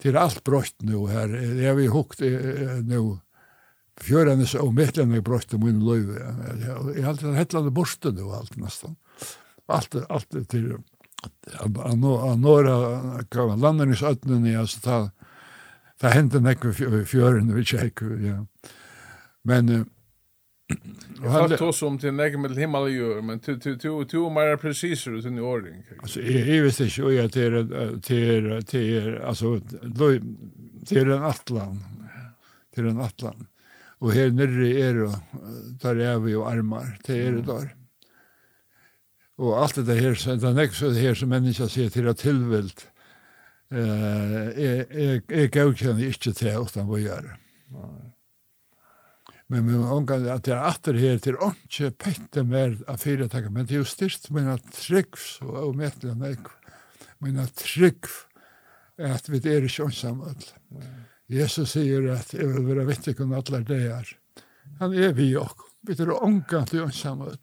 Det 0.01 0.11
er 0.11 0.19
alt 0.21 0.43
brøtt 0.45 0.75
nå 0.85 1.05
her. 1.09 1.33
Jeg 1.57 1.69
har 1.69 1.93
hukt 1.93 2.21
nå. 2.87 3.01
Fjørenes 3.97 4.53
og 4.61 4.75
medlemmene 4.77 5.23
brøtt 5.25 5.55
om 5.57 5.63
min 5.65 5.81
løy. 5.81 6.03
Jeg 6.13 7.01
har 7.01 7.11
alltid 7.13 7.37
hettlande 7.37 7.73
borste 7.73 8.11
nå, 8.13 8.29
alt 8.37 8.57
nesten. 8.61 8.93
Alt, 9.73 9.97
alt 10.09 10.37
til 10.51 10.75
Anora, 11.57 12.75
landingsøttene, 13.57 14.51
ja, 14.51 14.65
så 14.69 14.83
ta, 14.83 14.97
ta 15.97 16.13
hentet 16.13 16.45
nekk 16.45 16.69
fjøren, 16.77 17.49
vi 17.55 17.65
tjekk, 17.65 18.05
ja. 18.21 18.37
Men, 19.47 19.87
Jag 21.23 21.29
har 21.29 21.57
tagit 21.57 21.75
som 21.75 21.99
till 21.99 22.13
nägg 22.13 22.39
med 22.39 22.57
himmel 22.57 22.81
och 22.81 22.91
jord, 22.91 23.23
men 23.23 23.39
du 23.45 23.59
till 23.59 23.79
till 23.79 24.07
till 24.07 24.19
mer 24.19 24.57
precis 24.57 25.07
ut 25.07 25.25
i 25.25 25.39
ordning. 25.39 25.83
Alltså 26.01 26.21
jag 26.21 26.63
visst 26.63 26.79
inte 26.79 27.03
och 27.03 27.13
jag 27.13 27.31
till 27.31 28.01
till 28.03 28.65
till 28.65 29.17
alltså 29.17 29.61
till 30.85 31.11
en 31.11 31.23
atlan. 31.23 31.83
Till 32.75 32.87
en 32.87 33.01
atlan. 33.01 33.47
Och 33.99 34.11
här 34.11 34.29
nere 34.29 34.81
är 34.81 34.93
det 34.93 35.19
där 35.81 35.95
är 35.95 36.19
vi 36.19 36.35
och 36.35 36.51
armar 36.51 36.99
till 37.03 37.15
er 37.15 37.31
där. 37.31 37.75
Och 39.35 39.61
allt 39.61 39.75
det 39.75 39.93
här 39.93 40.15
så 40.15 40.35
det 40.35 40.53
nästa 40.53 40.75
så 40.75 40.89
det 40.89 40.99
här 40.99 41.13
som 41.13 41.29
människa 41.29 41.67
ser 41.67 41.89
till 41.89 42.07
att 42.07 42.17
tillvilt 42.17 42.87
eh 43.71 44.47
är 44.65 44.85
är 44.91 45.21
är 45.31 45.47
godkänner 45.47 46.05
inte 46.05 46.33
till 46.33 46.47
utan 46.47 46.87
vad 46.87 46.99
gör. 46.99 47.37
Nej 47.67 48.06
men 49.47 49.65
men 49.65 49.83
ongan 49.83 50.29
att 50.29 50.47
jag 50.47 50.67
åter 50.67 50.93
her 50.93 51.19
til 51.23 51.37
onke 51.39 51.91
pette 51.91 52.43
mer 52.43 52.77
av 52.87 52.97
fyra 52.97 53.49
men 53.49 53.65
det 53.65 53.73
är 53.73 53.79
ju 53.79 53.85
styrst 53.85 54.29
mina 54.29 54.57
og 55.41 55.67
och 55.67 55.75
mätlen 55.75 56.19
mig 56.19 56.37
mina 57.19 57.47
trick 57.47 58.05
at 58.97 59.29
vi 59.29 59.37
är 59.37 59.61
inte 59.63 59.83
ensamma 59.83 60.35
Jesus 61.27 61.71
sier 61.71 62.11
at 62.11 62.33
jeg 62.33 62.47
vil 62.47 62.75
være 62.75 62.85
vittig 62.87 63.21
om 63.21 63.33
alle 63.33 63.63
det 63.63 63.81
er 63.91 64.17
han 64.79 64.93
er 64.93 65.13
vi 65.13 65.35
och 65.35 65.57
vi 65.81 65.93
är 65.93 66.23
ongan 66.23 66.65
till 66.65 66.79
ensamma 66.79 67.37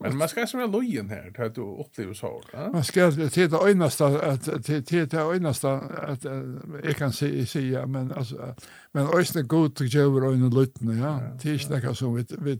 Men 0.00 0.16
man 0.16 0.28
skal 0.28 0.44
som 0.48 0.60
er 0.60 0.68
lojen 0.68 1.08
her, 1.08 1.30
til 1.32 1.42
at 1.42 1.56
du 1.56 1.62
opplever 1.64 2.14
så. 2.14 2.28
Man 2.72 2.84
skal 2.84 3.14
til 3.30 3.50
det 3.50 3.60
öjnaste 3.62 4.04
til 4.64 4.84
till 4.84 5.08
det 5.08 5.20
öjnaste 5.20 5.68
att 5.68 6.24
jeg 6.84 6.96
kan 6.96 7.12
si, 7.12 7.44
si 7.46 7.70
ja, 7.70 7.86
men 7.86 8.12
altså, 8.12 8.54
men 8.94 9.06
öjsne 9.06 9.42
god 9.42 9.68
til 9.68 9.88
gjøver 9.90 10.30
øyne 10.30 10.46
över 10.46 10.94
ja. 10.98 11.18
Det 11.42 11.50
er 11.50 11.54
ikke 11.54 11.86
noe 11.86 11.94
som 11.94 12.16
vi 12.16 12.24
vi 12.38 12.58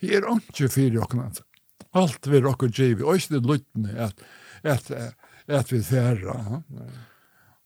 vi 0.00 0.14
er 0.14 0.26
ikke 0.38 0.68
fire 0.68 1.00
åkna. 1.00 1.30
Alt 1.94 2.30
vi 2.30 2.40
råkker 2.40 2.68
givet, 2.68 3.04
og 3.04 3.14
ikke 3.14 3.40
det 3.40 3.64
at, 3.96 4.14
at, 4.62 4.90
at 5.48 5.72
vi 5.72 5.82
færre. 5.82 6.62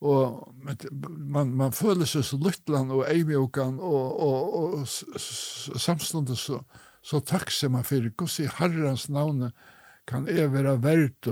Og 0.01 0.55
man, 1.19 1.55
man 1.55 1.73
føler 1.73 2.05
seg 2.05 2.25
så 2.25 2.37
luttland 2.37 2.91
og 2.91 3.05
eimjøkan 3.11 3.79
og, 3.79 4.21
og, 4.21 4.55
og 4.55 4.89
samståndet 5.79 6.39
så, 6.39 6.59
så 7.03 7.21
tacksam 7.21 7.85
för 7.85 8.13
Guds 8.17 8.41
i 8.41 8.47
Herrens 8.47 9.09
namn 9.09 9.51
kan 10.07 10.27
jeg 10.27 10.53
være 10.53 10.77
verdt. 10.83 11.27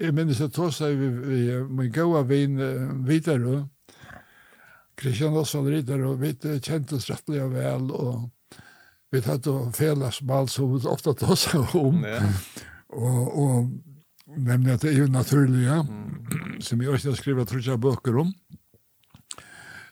Jeg 0.00 0.14
minnes 0.14 0.40
at 0.40 0.58
att 0.58 0.78
då 0.78 0.86
vi, 0.86 1.08
vi 1.08 1.64
min 1.68 1.92
gode 1.92 2.28
vin 2.28 2.58
vidare 3.06 3.68
Christian 5.00 5.36
Osvald 5.36 5.68
Ritter, 5.68 6.04
og 6.04 6.20
vi 6.20 6.34
kjente 6.62 6.94
oss 6.94 7.10
rettelig 7.10 7.42
og 7.42 7.54
vel, 7.54 7.90
og 7.90 8.30
vi 9.12 9.20
hade 9.20 9.72
fällas 9.72 10.22
mal 10.22 10.48
som 10.48 10.72
vi 10.72 10.86
ofta 10.88 11.14
tar 11.14 11.76
om 11.76 12.04
ja. 12.04 12.20
och, 12.88 13.42
och 13.42 13.68
nemlig 14.36 14.72
att 14.72 14.80
det 14.80 14.92
er 14.92 14.98
jo 14.98 15.06
naturlig, 15.06 15.66
ja, 15.66 15.80
mm. 15.80 16.60
som 16.60 16.82
jeg 16.82 16.90
også 16.90 17.10
har 17.10 17.16
skriver 17.16 17.44
trutja 17.44 17.76
bøker 17.76 18.16
om 18.18 18.32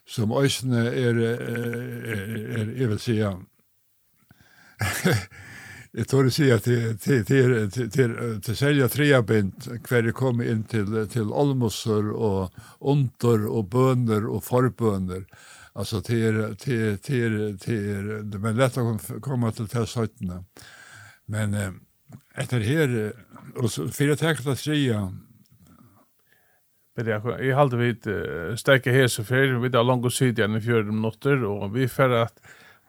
som 0.06 0.32
ösne 0.32 0.86
er, 0.86 1.14
er, 1.14 1.40
er, 1.40 2.58
är 2.58 2.80
jag 2.80 2.88
vill 2.88 2.98
säga 2.98 3.38
jag 5.92 6.08
tror 6.08 6.24
det 6.24 6.30
si 6.30 6.50
at 6.50 6.62
til 6.62 6.98
till 6.98 7.24
till 7.24 7.70
till, 7.90 8.40
till 8.42 8.56
sälja 8.56 8.88
trea 8.88 9.22
bind 9.22 9.82
kvar 9.84 10.02
det 10.02 10.12
kom 10.12 10.42
in 10.42 10.64
till 10.64 11.08
till 11.08 11.32
olmosser 11.32 12.10
och 12.10 12.52
ontor 12.78 13.46
och 13.46 13.64
bøner 13.64 14.26
och 14.26 14.44
forbøner, 14.44 15.24
Alltså 15.72 16.02
till 16.02 16.56
till 16.56 16.98
till 16.98 17.58
till 17.58 18.30
det 18.30 18.38
men 18.38 18.56
lätt 18.56 18.78
att 18.78 19.06
til 19.06 19.52
till 19.54 19.68
testhöjterna. 19.68 20.44
Men 21.26 21.54
eh, 21.54 21.70
efter 22.34 22.60
här 22.60 23.12
och 23.56 23.72
så 23.72 23.88
fyra 23.88 24.16
tacklet 24.16 24.46
att 24.46 24.58
säga 24.58 25.12
Men 26.96 27.06
jag, 27.06 27.46
jag 27.46 27.56
halde 27.56 27.76
vid 27.76 28.06
uh, 28.06 28.56
sterke 28.56 28.90
hese 28.90 29.24
för 29.24 29.60
vi 29.60 29.68
da 29.68 29.82
langt 29.82 30.14
siden 30.14 30.56
i 30.56 30.60
fjörde 30.60 30.92
minutter, 30.92 31.44
og 31.44 31.74
vi 31.74 31.88
för 31.88 32.10
at 32.10 32.40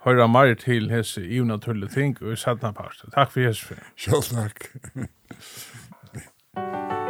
høyra 0.05 0.27
meir 0.27 0.55
til 0.59 0.89
hese 0.91 1.23
i 1.25 1.43
naturlige 1.45 1.93
ting 1.93 2.17
og 2.21 2.33
i 2.33 2.39
sattna 2.39 2.71
parst. 2.75 3.05
Takk 3.13 3.31
for 3.35 3.45
hese. 3.45 3.77
Sjølv 3.95 4.31
takk. 4.33 4.71